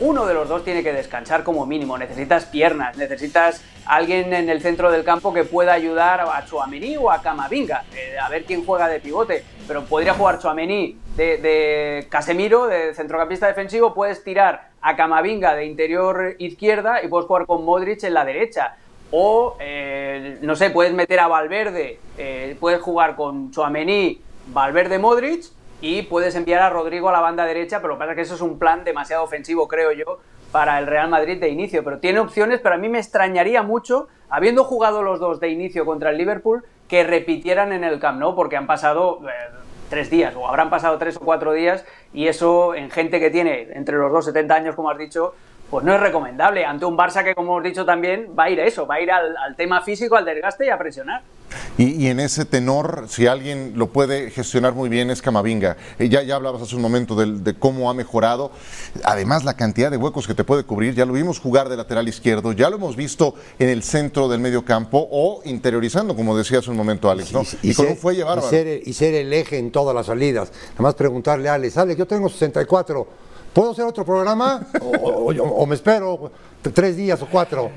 uno 0.00 0.26
de 0.26 0.34
los 0.34 0.48
dos 0.48 0.64
tiene 0.64 0.82
que 0.82 0.92
descansar 0.92 1.44
como 1.44 1.66
mínimo. 1.66 1.96
Necesitas 1.96 2.46
piernas, 2.46 2.96
necesitas 2.96 3.62
alguien 3.86 4.32
en 4.32 4.48
el 4.48 4.60
centro 4.60 4.90
del 4.90 5.04
campo 5.04 5.32
que 5.32 5.44
pueda 5.44 5.72
ayudar 5.72 6.20
a 6.20 6.44
Chuamení 6.46 6.96
o 6.96 7.10
a 7.10 7.22
Camavinga, 7.22 7.84
eh, 7.94 8.18
a 8.18 8.28
ver 8.28 8.44
quién 8.44 8.64
juega 8.64 8.88
de 8.88 9.00
pivote. 9.00 9.44
Pero 9.66 9.84
podría 9.84 10.14
jugar 10.14 10.38
Chuamení 10.38 10.98
de, 11.16 12.06
Casemiro, 12.08 12.66
de 12.66 12.94
centrocampista 12.94 13.46
defensivo, 13.46 13.94
puedes 13.94 14.24
tirar 14.24 14.70
a 14.80 14.96
Camavinga 14.96 15.54
de 15.54 15.66
interior 15.66 16.36
izquierda 16.38 17.02
y 17.02 17.08
puedes 17.08 17.26
jugar 17.26 17.46
con 17.46 17.64
Modric 17.64 18.02
en 18.04 18.14
la 18.14 18.24
derecha. 18.24 18.76
O, 19.10 19.56
eh, 19.60 20.38
no 20.42 20.56
sé, 20.56 20.70
puedes 20.70 20.92
meter 20.92 21.20
a 21.20 21.28
Valverde, 21.28 22.00
eh, 22.18 22.56
puedes 22.58 22.80
jugar 22.80 23.14
con 23.14 23.52
Chuamení, 23.52 24.20
Valverde, 24.48 24.98
Modric 24.98 25.44
y 25.84 26.00
puedes 26.00 26.34
enviar 26.34 26.62
a 26.62 26.70
Rodrigo 26.70 27.10
a 27.10 27.12
la 27.12 27.20
banda 27.20 27.44
derecha, 27.44 27.82
pero 27.82 27.88
lo 27.88 27.94
que 27.96 27.98
pasa 27.98 28.12
es 28.12 28.16
que 28.16 28.22
eso 28.22 28.34
es 28.36 28.40
un 28.40 28.58
plan 28.58 28.84
demasiado 28.84 29.22
ofensivo, 29.22 29.68
creo 29.68 29.92
yo, 29.92 30.18
para 30.50 30.78
el 30.78 30.86
Real 30.86 31.10
Madrid 31.10 31.38
de 31.38 31.50
inicio. 31.50 31.84
Pero 31.84 31.98
tiene 31.98 32.20
opciones, 32.20 32.60
pero 32.62 32.76
a 32.76 32.78
mí 32.78 32.88
me 32.88 32.98
extrañaría 32.98 33.62
mucho, 33.62 34.08
habiendo 34.30 34.64
jugado 34.64 35.02
los 35.02 35.20
dos 35.20 35.40
de 35.40 35.50
inicio 35.50 35.84
contra 35.84 36.08
el 36.08 36.16
Liverpool, 36.16 36.64
que 36.88 37.04
repitieran 37.04 37.70
en 37.74 37.84
el 37.84 38.00
Camp 38.00 38.18
Nou, 38.18 38.34
porque 38.34 38.56
han 38.56 38.66
pasado 38.66 39.20
eh, 39.28 39.32
tres 39.90 40.08
días, 40.08 40.34
o 40.34 40.48
habrán 40.48 40.70
pasado 40.70 40.96
tres 40.96 41.18
o 41.18 41.20
cuatro 41.20 41.52
días, 41.52 41.84
y 42.14 42.28
eso 42.28 42.74
en 42.74 42.90
gente 42.90 43.20
que 43.20 43.28
tiene 43.28 43.68
entre 43.74 43.98
los 43.98 44.10
dos 44.10 44.24
70 44.24 44.54
años, 44.54 44.76
como 44.76 44.88
has 44.88 44.96
dicho, 44.96 45.34
pues 45.74 45.84
no 45.84 45.92
es 45.92 46.00
recomendable 46.00 46.64
ante 46.64 46.84
un 46.84 46.96
Barça 46.96 47.24
que, 47.24 47.34
como 47.34 47.54
hemos 47.54 47.64
dicho 47.64 47.84
también, 47.84 48.28
va 48.38 48.44
a 48.44 48.50
ir 48.50 48.60
a 48.60 48.64
eso, 48.64 48.86
va 48.86 48.94
a 48.94 49.00
ir 49.00 49.10
al, 49.10 49.56
tema 49.56 49.82
físico, 49.82 50.14
al 50.14 50.24
desgaste 50.24 50.66
y 50.66 50.68
a 50.68 50.78
presionar. 50.78 51.22
Y, 51.76 52.06
en 52.06 52.20
ese 52.20 52.44
tenor, 52.44 53.06
si 53.08 53.26
alguien 53.26 53.72
lo 53.74 53.88
puede 53.88 54.30
gestionar 54.30 54.74
muy 54.74 54.88
bien, 54.88 55.10
es 55.10 55.20
Camavinga. 55.20 55.76
Eh, 55.98 56.08
ya, 56.08 56.22
ya 56.22 56.36
hablabas 56.36 56.62
hace 56.62 56.76
un 56.76 56.82
momento 56.82 57.16
de, 57.16 57.54
cómo 57.54 57.90
ha 57.90 57.94
mejorado. 57.94 58.52
Además, 59.02 59.42
la 59.42 59.54
cantidad 59.54 59.90
de 59.90 59.96
huecos 59.96 60.28
que 60.28 60.34
te 60.34 60.44
puede 60.44 60.62
cubrir, 60.62 60.94
ya 60.94 61.06
lo 61.06 61.12
vimos 61.12 61.40
jugar 61.40 61.68
de 61.68 61.76
lateral 61.76 62.06
izquierdo, 62.06 62.52
ya 62.52 62.70
lo 62.70 62.76
hemos 62.76 62.94
visto 62.94 63.34
en 63.58 63.68
el 63.68 63.82
centro 63.82 64.28
del 64.28 64.38
medio 64.38 64.64
campo 64.64 65.08
o 65.10 65.42
interiorizando, 65.44 66.14
como 66.14 66.38
decía 66.38 66.60
hace 66.60 66.70
un 66.70 66.76
momento 66.76 67.10
Alex. 67.10 67.32
¿no? 67.32 67.42
Y, 67.62 67.74
cómo 67.74 67.96
fue 67.96 68.14
llevar. 68.14 68.38
Y 68.38 68.42
ser, 68.42 68.80
y 68.86 68.92
ser 68.92 69.14
el 69.14 69.32
eje 69.32 69.58
en 69.58 69.72
todas 69.72 69.92
las 69.92 70.06
salidas. 70.06 70.52
Nada 70.74 70.82
más 70.82 70.94
preguntarle 70.94 71.48
a 71.48 71.54
Alex, 71.54 71.76
Alex, 71.78 71.98
yo 71.98 72.06
tengo 72.06 72.28
64 72.28 73.23
¿Puedo 73.54 73.70
hacer 73.70 73.84
otro 73.84 74.04
programa? 74.04 74.60
o, 74.80 75.64
me 75.64 75.76
espero 75.76 76.30
tres 76.74 76.96
días 76.96 77.22
o 77.22 77.26
cuatro? 77.26 77.70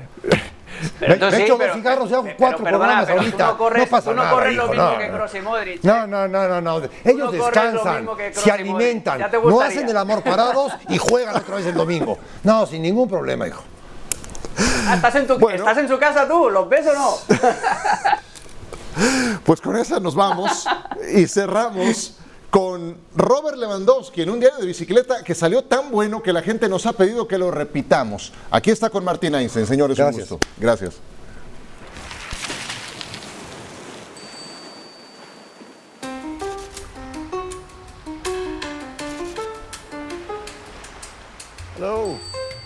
me, 1.00 1.14
echo 1.14 1.56
dos 1.56 1.72
cigarros 1.72 2.10
y 2.10 2.14
hago 2.14 2.28
cuatro 2.36 2.64
programas 2.64 3.08
ahorita. 3.08 3.46
no, 3.46 3.58
corres, 3.58 3.84
no 3.84 3.88
pasa 3.88 4.10
tú 4.10 4.16
no 4.16 4.30
corres 4.30 4.56
lo 4.56 4.68
mismo 4.68 4.98
que 4.98 5.08
Kroos 5.08 5.34
y 5.34 5.40
Modric. 5.40 5.84
No, 5.84 6.06
no, 6.06 6.28
no, 6.28 6.48
no, 6.48 6.60
no. 6.60 6.82
Ellos 7.04 7.32
descansan, 7.32 8.08
se 8.32 8.50
alimentan, 8.50 9.24
no 9.44 9.60
hacen 9.60 9.88
el 9.88 9.96
amor 9.96 10.22
parados 10.22 10.72
y 10.88 10.98
juegan 10.98 11.36
otra 11.36 11.56
vez 11.56 11.66
el 11.66 11.74
domingo. 11.74 12.18
No, 12.42 12.66
sin 12.66 12.82
ningún 12.82 13.08
problema, 13.08 13.46
hijo. 13.46 13.62
Ah, 14.88 14.94
¿Estás 14.96 15.14
en, 15.14 15.26
tu, 15.28 15.48
¿Estás 15.48 15.78
en 15.78 15.88
su 15.88 15.98
casa 15.98 16.26
tú? 16.26 16.50
¿Los 16.50 16.68
ves 16.68 16.86
o 16.88 16.94
no? 16.94 17.14
pues 19.44 19.60
con 19.60 19.76
esa 19.76 20.00
nos 20.00 20.16
vamos 20.16 20.66
y 21.14 21.26
cerramos 21.28 22.17
con 22.50 22.96
Robert 23.14 23.56
Lewandowski 23.58 24.22
en 24.22 24.30
un 24.30 24.40
diario 24.40 24.58
de 24.58 24.66
bicicleta 24.66 25.22
que 25.22 25.34
salió 25.34 25.64
tan 25.64 25.90
bueno 25.90 26.22
que 26.22 26.32
la 26.32 26.42
gente 26.42 26.68
nos 26.68 26.86
ha 26.86 26.92
pedido 26.92 27.28
que 27.28 27.38
lo 27.38 27.50
repitamos. 27.50 28.32
Aquí 28.50 28.70
está 28.70 28.90
con 28.90 29.04
Martín 29.04 29.34
Einstein, 29.34 29.66
señores, 29.66 29.96
Gracias. 29.98 30.30
un 30.30 30.38
gusto. 30.38 30.48
Gracias. 30.58 30.94
Hello. 41.76 42.18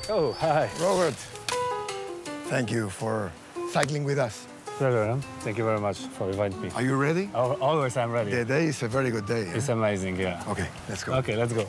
Oh, 0.08 0.32
hi. 0.32 0.68
Robert. 0.80 1.14
Thank 2.48 2.70
you 2.70 2.88
for 2.88 3.32
cycling 3.72 4.04
with 4.04 4.18
us. 4.18 4.46
Pleasure. 4.82 5.06
Huh? 5.06 5.16
Thank 5.40 5.58
you 5.58 5.64
very 5.64 5.80
much 5.80 5.98
for 6.16 6.28
inviting 6.28 6.60
me. 6.60 6.68
Are 6.74 6.82
you 6.82 6.96
ready? 6.96 7.30
Al- 7.34 7.58
Always 7.60 7.96
I'm 7.96 8.10
ready. 8.10 8.30
The 8.30 8.44
day 8.44 8.64
is 8.66 8.82
a 8.82 8.88
very 8.88 9.10
good 9.10 9.26
day. 9.26 9.42
It's 9.54 9.68
eh? 9.68 9.72
amazing, 9.72 10.16
yeah. 10.18 10.42
Okay, 10.52 10.66
let's 10.88 11.04
go. 11.04 11.12
Okay, 11.20 11.36
let's 11.36 11.52
go. 11.52 11.66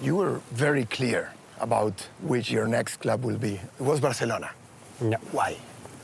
You 0.00 0.14
were 0.14 0.40
very 0.52 0.84
clear 0.84 1.32
about 1.60 1.94
which 2.22 2.50
your 2.52 2.68
next 2.68 2.98
club 2.98 3.24
will 3.24 3.38
be. 3.38 3.54
It 3.80 3.84
was 3.90 3.98
Barcelona. 4.00 4.50
Yeah. 5.00 5.16
Why? 5.32 5.56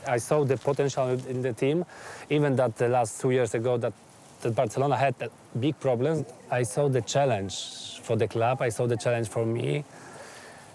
I 0.05 0.17
saw 0.17 0.43
the 0.43 0.57
potential 0.57 1.07
in 1.29 1.41
the 1.41 1.53
team, 1.53 1.85
even 2.29 2.57
that 2.57 2.75
the 2.75 2.89
last 2.89 3.21
two 3.21 3.31
years 3.31 3.53
ago 3.53 3.77
that, 3.77 3.93
that 4.41 4.53
Barcelona 4.53 4.97
had 4.97 5.15
big 5.61 5.79
problems. 5.79 6.25
I 6.51 6.63
saw 6.63 6.89
the 6.89 7.01
challenge 7.01 7.55
for 8.01 8.17
the 8.17 8.27
club. 8.27 8.61
I 8.61 8.67
saw 8.67 8.85
the 8.85 8.97
challenge 8.97 9.29
for 9.29 9.45
me. 9.45 9.85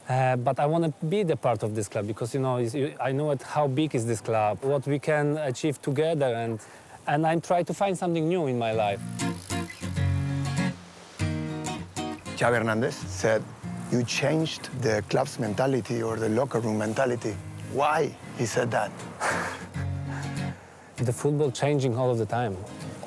Uh, 0.09 0.37
but 0.37 0.59
I 0.59 0.65
want 0.67 0.85
to 0.85 1.07
be 1.07 1.23
the 1.23 1.37
part 1.37 1.63
of 1.63 1.75
this 1.75 1.87
club 1.89 2.07
because 2.07 2.33
you 2.35 2.41
know 2.41 2.57
you- 2.59 2.95
I 2.99 3.13
know 3.13 3.31
it, 3.33 3.43
how 3.43 3.67
big 3.69 3.95
is 3.95 4.07
this 4.07 4.21
club, 4.23 4.59
what 4.63 4.87
we 4.87 4.99
can 4.99 5.37
achieve 5.39 5.81
together, 5.83 6.35
and 6.35 6.59
and 7.07 7.27
I'm 7.27 7.41
trying 7.41 7.65
to 7.67 7.75
find 7.75 7.97
something 7.97 8.27
new 8.29 8.47
in 8.47 8.59
my 8.59 8.73
life. 8.73 9.01
Xavi 12.37 12.57
Hernandez 12.59 12.95
said 12.95 13.43
you 13.93 14.03
changed 14.05 14.69
the 14.83 15.03
club's 15.11 15.39
mentality 15.39 16.03
or 16.03 16.17
the 16.17 16.29
locker 16.29 16.61
room 16.61 16.79
mentality. 16.79 17.35
Why 17.73 18.11
he 18.39 18.47
said 18.47 18.71
that? 18.71 18.91
The 20.97 21.13
football 21.13 21.53
changing 21.53 21.97
all 21.97 22.11
of 22.11 22.19
the 22.19 22.27
time. 22.27 22.57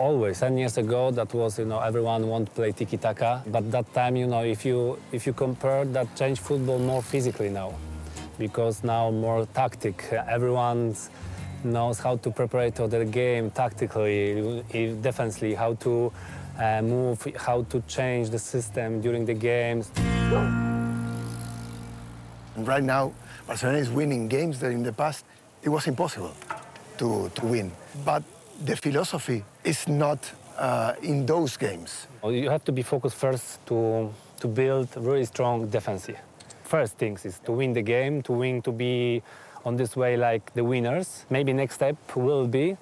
Always. 0.01 0.39
Ten 0.39 0.57
years 0.57 0.79
ago, 0.79 1.11
that 1.11 1.31
was 1.31 1.59
you 1.59 1.65
know 1.65 1.79
everyone 1.79 2.27
want 2.27 2.47
to 2.47 2.51
play 2.53 2.71
tiki 2.71 2.97
taka, 2.97 3.43
but 3.45 3.69
that 3.71 3.93
time 3.93 4.15
you 4.15 4.25
know 4.25 4.41
if 4.43 4.65
you 4.65 4.97
if 5.11 5.27
you 5.27 5.33
compare 5.33 5.85
that 5.85 6.15
change 6.15 6.39
football 6.39 6.79
more 6.79 7.03
physically 7.03 7.49
now, 7.49 7.75
because 8.39 8.83
now 8.83 9.11
more 9.11 9.45
tactic. 9.53 10.11
Everyone 10.11 10.95
knows 11.63 11.99
how 11.99 12.17
to 12.17 12.31
prepare 12.31 12.71
to 12.71 12.87
the 12.87 13.05
game 13.05 13.51
tactically, 13.51 14.63
defensively, 15.01 15.53
how 15.53 15.75
to 15.75 16.11
uh, 16.57 16.81
move, 16.81 17.21
how 17.37 17.61
to 17.69 17.79
change 17.81 18.31
the 18.31 18.39
system 18.39 19.01
during 19.01 19.23
the 19.23 19.35
games. 19.35 19.91
And 22.55 22.67
right 22.67 22.83
now, 22.83 23.13
Barcelona 23.45 23.77
is 23.77 23.91
winning 23.91 24.27
games 24.27 24.57
that 24.61 24.71
in 24.71 24.81
the 24.81 24.93
past 24.93 25.25
it 25.61 25.69
was 25.69 25.85
impossible 25.85 26.33
to, 26.97 27.29
to 27.35 27.45
win. 27.45 27.71
But 28.03 28.23
the 28.65 28.75
philosophy 28.75 29.43
is 29.63 29.87
not 29.87 30.31
uh, 30.57 30.93
in 31.01 31.25
those 31.25 31.57
games. 31.57 32.07
You 32.23 32.49
have 32.49 32.63
to 32.65 32.71
be 32.71 32.83
focused 32.83 33.15
first 33.15 33.65
to, 33.67 34.13
to 34.39 34.47
build 34.47 34.89
really 34.95 35.25
strong 35.25 35.67
defensive. 35.67 36.17
First 36.63 36.97
things 36.97 37.25
is 37.25 37.39
to 37.39 37.51
win 37.51 37.73
the 37.73 37.81
game, 37.81 38.21
to 38.23 38.33
win, 38.33 38.61
to 38.61 38.71
be 38.71 39.23
on 39.65 39.75
this 39.75 39.95
way 39.95 40.15
like 40.15 40.53
the 40.53 40.63
winners. 40.63 41.25
Maybe 41.29 41.53
next 41.53 41.75
step 41.75 41.95
will 42.15 42.47
be 42.47 42.77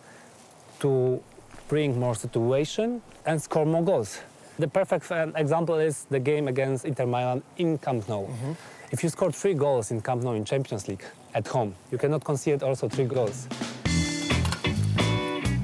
to 0.79 1.21
bring 1.67 1.99
more 1.99 2.15
situation 2.15 3.01
and 3.25 3.41
score 3.41 3.65
more 3.65 3.83
goals. 3.83 4.19
The 4.57 4.67
perfect 4.67 5.09
uh, 5.11 5.27
example 5.35 5.75
is 5.75 6.05
the 6.09 6.19
game 6.19 6.47
against 6.47 6.85
Inter 6.85 7.05
Milan 7.05 7.41
in 7.57 7.77
Camp 7.77 8.07
Nou. 8.09 8.27
If 8.91 9.03
you 9.03 9.09
score 9.09 9.31
three 9.31 9.53
goals 9.53 9.91
in 9.91 10.01
Camp 10.01 10.23
Nou 10.23 10.33
in 10.33 10.43
Champions 10.43 10.87
League 10.87 11.05
at 11.33 11.47
home, 11.47 11.75
you 11.91 11.97
cannot 11.97 12.23
concede 12.23 12.63
also 12.63 12.89
three 12.89 13.05
goals. 13.05 13.47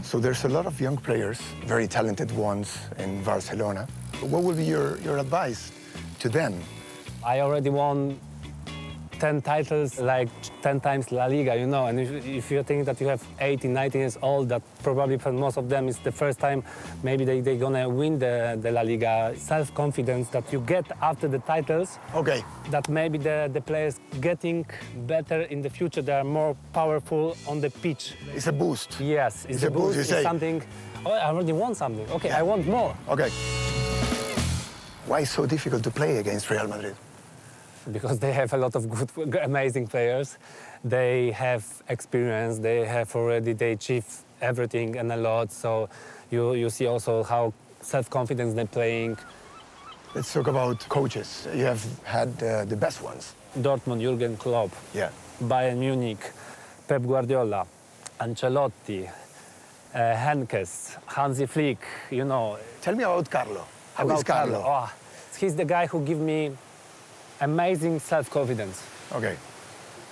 So 0.05 0.19
there's 0.19 0.45
a 0.45 0.49
lot 0.49 0.67
of 0.67 0.79
young 0.79 0.97
players, 0.97 1.41
very 1.65 1.87
talented 1.87 2.31
ones 2.31 2.77
in 2.99 3.23
Barcelona. 3.23 3.87
What 4.21 4.43
would 4.43 4.55
be 4.55 4.63
your, 4.63 4.99
your 4.99 5.17
advice 5.17 5.71
to 6.19 6.29
them? 6.29 6.61
I 7.25 7.39
already 7.39 7.71
won 7.71 8.19
10 9.19 9.41
titles, 9.41 9.99
like 9.99 10.29
10 10.61 10.79
times 10.79 11.11
La 11.11 11.25
Liga, 11.25 11.55
you 11.55 11.67
know. 11.67 11.87
And 11.87 11.99
if, 11.99 12.25
if 12.25 12.51
you 12.51 12.63
think 12.63 12.85
that 12.85 12.99
you 13.01 13.07
have 13.07 13.23
18, 13.39 13.71
19 13.73 14.01
years 14.01 14.17
old, 14.21 14.49
that 14.49 14.61
probably 14.83 15.17
for 15.17 15.31
most 15.31 15.57
of 15.57 15.69
them 15.69 15.87
is 15.87 15.97
the 15.99 16.11
first 16.11 16.39
time 16.39 16.63
maybe 17.03 17.25
they, 17.25 17.41
they're 17.41 17.57
gonna 17.57 17.87
win 17.89 18.19
the, 18.19 18.57
the 18.61 18.71
La 18.71 18.81
Liga. 18.81 19.33
Self-confidence 19.37 20.29
that 20.29 20.51
you 20.51 20.59
get 20.61 20.85
after 21.01 21.27
the 21.27 21.39
titles, 21.39 21.99
Okay, 22.13 22.43
that 22.71 22.87
maybe 22.89 23.17
the, 23.17 23.49
the 23.53 23.61
players 23.61 23.99
getting 24.21 24.65
better 25.07 25.41
in 25.43 25.61
the 25.61 25.69
future, 25.69 26.01
they 26.01 26.13
are 26.13 26.23
more 26.23 26.55
powerful 26.73 27.35
on 27.47 27.61
the 27.61 27.69
pitch. 27.69 28.13
it's 28.33 28.47
a 28.47 28.51
boost. 28.51 28.99
Yes, 28.99 29.45
it's, 29.45 29.55
It's 29.55 29.63
a 29.63 29.71
boost, 29.71 29.97
boost, 29.97 30.09
you 30.11 30.15
it's 30.17 30.23
something, 30.23 30.61
oh, 31.05 31.11
I 31.11 31.27
already 31.27 31.53
won 31.53 31.75
something. 31.75 32.09
Okay, 32.11 32.31
I 32.31 32.41
want 32.41 32.67
more. 32.67 32.95
Okay. 33.09 33.29
Why 35.07 35.19
is 35.21 35.29
so 35.29 35.45
difficult 35.45 35.83
to 35.83 35.91
play 35.91 36.17
against 36.17 36.49
Real 36.49 36.67
Madrid? 36.67 36.95
because 37.91 38.19
they 38.19 38.33
have 38.33 38.53
a 38.53 38.57
lot 38.57 38.75
of 38.75 38.89
good, 38.89 39.35
amazing 39.43 39.87
players. 39.87 40.37
They 40.83 41.31
have 41.31 41.65
experience. 41.89 42.59
They 42.59 42.85
have 42.85 43.15
already 43.15 43.53
they 43.53 43.71
achieve 43.73 44.05
everything 44.41 44.97
and 44.97 45.11
a 45.11 45.17
lot. 45.17 45.51
So 45.51 45.89
you 46.31 46.53
you 46.53 46.69
see 46.69 46.87
also 46.87 47.23
how 47.23 47.53
self-confidence 47.81 48.53
they're 48.53 48.65
playing. 48.65 49.17
Let's 50.15 50.31
talk 50.33 50.47
about 50.47 50.79
coaches. 50.89 51.47
You 51.53 51.65
have 51.65 51.83
had 52.03 52.29
uh, 52.41 52.65
the 52.65 52.75
best 52.77 53.01
ones. 53.03 53.35
Dortmund, 53.57 54.01
Jurgen 54.01 54.37
Klopp, 54.37 54.71
Yeah. 54.93 55.09
Bayern 55.43 55.77
Munich, 55.77 56.19
Pep 56.87 57.01
Guardiola, 57.03 57.65
Ancelotti, 58.19 59.07
uh, 59.93 59.97
Henkes, 59.97 60.95
Hansi 61.07 61.45
Flick. 61.45 61.79
You 62.11 62.25
know 62.25 62.57
Tell 62.81 62.95
me 62.95 63.03
about 63.03 63.29
Carlo. 63.29 63.65
How 63.95 64.05
about 64.05 64.17
is 64.17 64.23
Carlo? 64.23 64.63
Oh, 64.65 64.89
he's 65.39 65.55
the 65.55 65.65
guy 65.65 65.85
who 65.87 65.99
give 66.05 66.19
me 66.19 66.51
amazing 67.41 67.99
self-confidence. 67.99 68.81
Okay. 69.13 69.35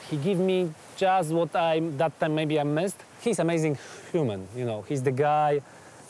he 0.09 0.17
give 0.17 0.37
me 0.37 0.69
just 0.97 1.31
what 1.31 1.55
I 1.55 1.79
that 1.97 2.19
time 2.19 2.35
maybe 2.35 2.59
I 2.59 2.63
missed. 2.63 2.97
He's 3.21 3.39
amazing 3.39 3.77
human, 4.11 4.47
you 4.55 4.65
know. 4.65 4.83
He's 4.87 5.01
the 5.01 5.11
guy 5.11 5.61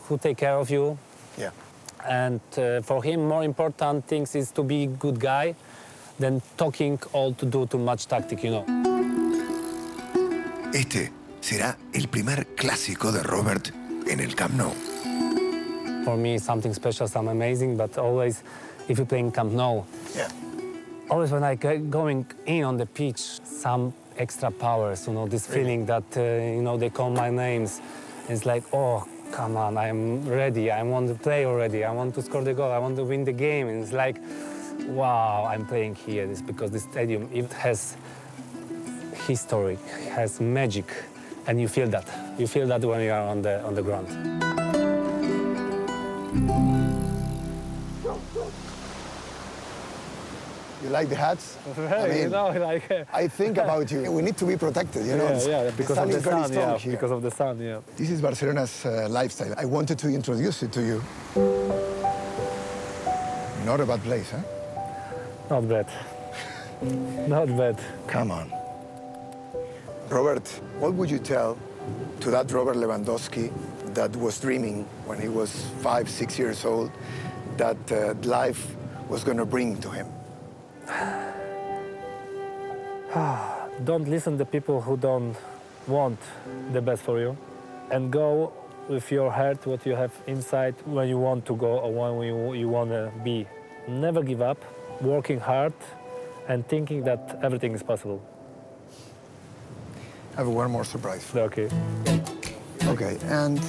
who 0.07 0.17
take 0.17 0.37
care 0.37 0.55
of 0.57 0.69
you, 0.69 0.97
Yeah. 1.37 1.51
and 2.09 2.41
uh, 2.57 2.81
for 2.81 3.03
him 3.03 3.27
more 3.27 3.43
important 3.43 4.05
things 4.07 4.35
is 4.35 4.51
to 4.51 4.63
be 4.63 4.87
good 4.87 5.19
guy 5.19 5.55
than 6.19 6.41
talking 6.57 6.99
all 7.13 7.33
to 7.33 7.45
do 7.45 7.65
too 7.67 7.77
much 7.79 8.07
tactic, 8.07 8.43
you 8.43 8.51
know. 8.51 8.65
Este 10.73 11.11
será 11.41 11.77
el 11.93 12.07
primer 12.07 12.47
clásico 12.55 13.11
de 13.11 13.21
Robert 13.23 13.71
en 14.09 14.19
el 14.19 14.33
Camp 14.35 14.53
Nou. 14.55 14.71
For 16.03 16.17
me, 16.17 16.37
something 16.39 16.73
special, 16.73 17.07
something 17.07 17.31
amazing, 17.31 17.77
but 17.77 17.97
always 17.97 18.41
if 18.89 18.97
you 18.99 19.05
play 19.05 19.19
in 19.19 19.31
Camp 19.31 19.51
Nou, 19.53 19.83
Yeah. 20.15 20.27
Always 21.13 21.31
when 21.31 21.43
I 21.43 21.53
get 21.53 21.91
going 21.91 22.25
in 22.47 22.63
on 22.63 22.75
the 22.77 22.87
pitch, 22.87 23.19
some 23.43 23.93
extra 24.17 24.49
powers, 24.49 25.05
you 25.05 25.13
know, 25.13 25.27
this 25.27 25.45
feeling 25.45 25.85
that, 25.85 26.03
uh, 26.17 26.21
you 26.21 26.63
know, 26.63 26.75
they 26.75 26.89
call 26.89 27.11
my 27.11 27.29
names. 27.29 27.81
It's 28.29 28.47
like, 28.47 28.63
oh, 28.73 29.07
come 29.31 29.55
on, 29.55 29.77
I'm 29.77 30.27
ready. 30.27 30.71
I 30.71 30.81
want 30.81 31.09
to 31.09 31.13
play 31.13 31.45
already. 31.45 31.83
I 31.83 31.91
want 31.91 32.15
to 32.15 32.23
score 32.23 32.43
the 32.43 32.55
goal. 32.55 32.71
I 32.71 32.79
want 32.79 32.95
to 32.95 33.03
win 33.03 33.25
the 33.25 33.31
game. 33.31 33.67
And 33.67 33.83
it's 33.83 33.93
like, 33.93 34.17
wow, 34.87 35.45
I'm 35.45 35.67
playing 35.67 35.93
here. 35.93 36.25
It's 36.25 36.41
because 36.41 36.71
the 36.71 36.79
stadium, 36.79 37.29
it 37.31 37.53
has 37.53 37.95
history, 39.27 39.77
has 40.15 40.41
magic. 40.41 40.91
And 41.45 41.61
you 41.61 41.67
feel 41.67 41.89
that. 41.89 42.07
You 42.39 42.47
feel 42.47 42.65
that 42.69 42.81
when 42.83 43.01
you 43.01 43.11
are 43.11 43.27
on 43.27 43.43
the, 43.43 43.63
on 43.63 43.75
the 43.75 43.83
ground. 43.83 44.42
You 50.83 50.89
like 50.89 51.07
the 51.07 51.15
hats? 51.15 51.57
I 51.77 52.11
you 52.11 52.29
know, 52.29 52.49
like, 52.49 52.91
uh, 52.91 53.05
I 53.13 53.29
think 53.29 53.57
about 53.57 53.89
you. 53.89 54.11
We 54.11 54.21
need 54.21 54.35
to 54.35 54.45
be 54.45 54.57
protected, 54.57 55.05
you 55.05 55.15
know. 55.15 55.31
yeah, 55.31 55.63
yeah, 55.63 55.71
because 55.71 55.95
sun 55.95 56.03
of 56.03 56.11
the 56.11 56.17
is 56.17 56.23
very 56.23 56.41
sun, 56.41 56.51
strong 56.51 56.71
yeah, 56.71 56.77
here. 56.77 56.91
because 56.91 57.11
of 57.11 57.21
the 57.21 57.31
sun, 57.31 57.59
yeah. 57.61 57.79
This 57.95 58.09
is 58.09 58.21
Barcelona's 58.21 58.85
uh, 58.85 59.07
lifestyle. 59.09 59.53
I 59.57 59.63
wanted 59.63 59.97
to 59.99 60.09
introduce 60.09 60.61
it 60.61 60.73
to 60.73 60.81
you. 60.81 61.01
Not 63.65 63.79
a 63.79 63.85
bad 63.85 64.03
place, 64.03 64.29
huh? 64.31 64.41
Not 65.49 65.69
bad. 65.69 65.87
Not 67.29 67.47
bad. 67.47 67.79
Come 68.07 68.31
on. 68.31 68.51
Robert, 70.09 70.45
what 70.79 70.93
would 70.95 71.09
you 71.09 71.19
tell 71.19 71.57
to 72.19 72.29
that 72.29 72.51
Robert 72.51 72.75
Lewandowski 72.75 73.53
that 73.93 74.13
was 74.17 74.37
dreaming 74.37 74.83
when 75.05 75.21
he 75.21 75.29
was 75.29 75.65
five, 75.81 76.09
six 76.09 76.37
years 76.37 76.65
old 76.65 76.91
that 77.55 77.77
uh, 77.89 78.15
life 78.27 78.75
was 79.07 79.23
going 79.23 79.37
to 79.37 79.45
bring 79.45 79.77
to 79.79 79.89
him? 79.89 80.07
Ah, 83.15 83.67
don't 83.83 84.07
listen 84.07 84.37
to 84.37 84.45
people 84.45 84.81
who 84.81 84.97
don't 84.97 85.35
want 85.87 86.19
the 86.71 86.81
best 86.81 87.03
for 87.03 87.19
you 87.19 87.37
and 87.91 88.11
go 88.11 88.51
with 88.89 89.11
your 89.11 89.31
heart, 89.31 89.65
what 89.65 89.85
you 89.85 89.95
have 89.95 90.11
inside, 90.27 90.75
when 90.85 91.07
you 91.07 91.17
want 91.17 91.45
to 91.45 91.55
go 91.55 91.79
or 91.79 92.11
when 92.11 92.27
you, 92.27 92.53
you 92.53 92.69
want 92.69 92.89
to 92.89 93.11
be. 93.23 93.47
Never 93.87 94.23
give 94.23 94.41
up, 94.41 94.57
working 95.01 95.39
hard 95.39 95.73
and 96.47 96.67
thinking 96.67 97.03
that 97.03 97.39
everything 97.41 97.73
is 97.73 97.83
possible. 97.83 98.21
I 100.33 100.37
have 100.37 100.47
one 100.47 100.71
more 100.71 100.83
surprise. 100.83 101.29
Okay. 101.35 101.69
Okay, 102.85 103.17
and 103.25 103.61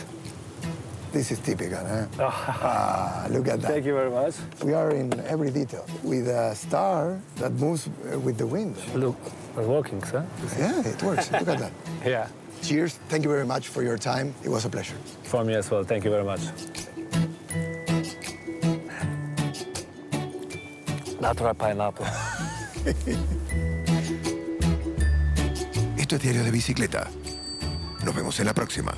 This 1.15 1.31
is 1.31 1.39
typical, 1.39 1.79
huh? 1.79 2.07
ah, 2.19 3.27
look 3.31 3.47
at 3.47 3.63
that. 3.63 3.71
Thank 3.71 3.87
you 3.87 3.95
very 3.95 4.11
much. 4.11 4.35
We 4.65 4.75
are 4.75 4.91
in 4.91 5.15
every 5.31 5.53
detail 5.53 5.87
with 6.03 6.27
a 6.27 6.57
star 6.57 7.21
that 7.37 7.53
moves 7.53 7.87
uh, 7.87 8.19
with 8.19 8.37
the 8.37 8.47
wind. 8.47 8.75
Look, 8.97 9.15
we're 9.55 9.63
walking, 9.65 10.03
sir. 10.03 10.27
Yeah, 10.59 10.81
it 10.83 11.01
works. 11.05 11.31
look 11.31 11.47
at 11.47 11.59
that. 11.59 11.73
Yeah, 12.05 12.27
Cheers. 12.63 12.99
Thank 13.09 13.23
you 13.23 13.31
very 13.31 13.47
much 13.47 13.69
for 13.69 13.85
your 13.85 13.97
time. 13.97 14.35
It 14.43 14.49
was 14.49 14.65
a 14.65 14.69
pleasure. 14.69 14.97
for 15.23 15.45
me 15.45 15.55
as 15.55 15.71
well. 15.71 15.85
Thank 15.85 16.03
you 16.05 16.11
very 16.11 16.25
much. 16.25 16.41
Natural 21.21 21.55
pineapple. 21.55 22.07
Esto 25.97 26.17
es 26.17 26.23
Diario 26.23 26.43
de 26.43 26.51
Bicicleta. 26.51 27.09
Nos 28.05 28.15
vemos 28.17 28.41
en 28.41 28.47
la 28.47 28.53
próxima. 28.53 28.93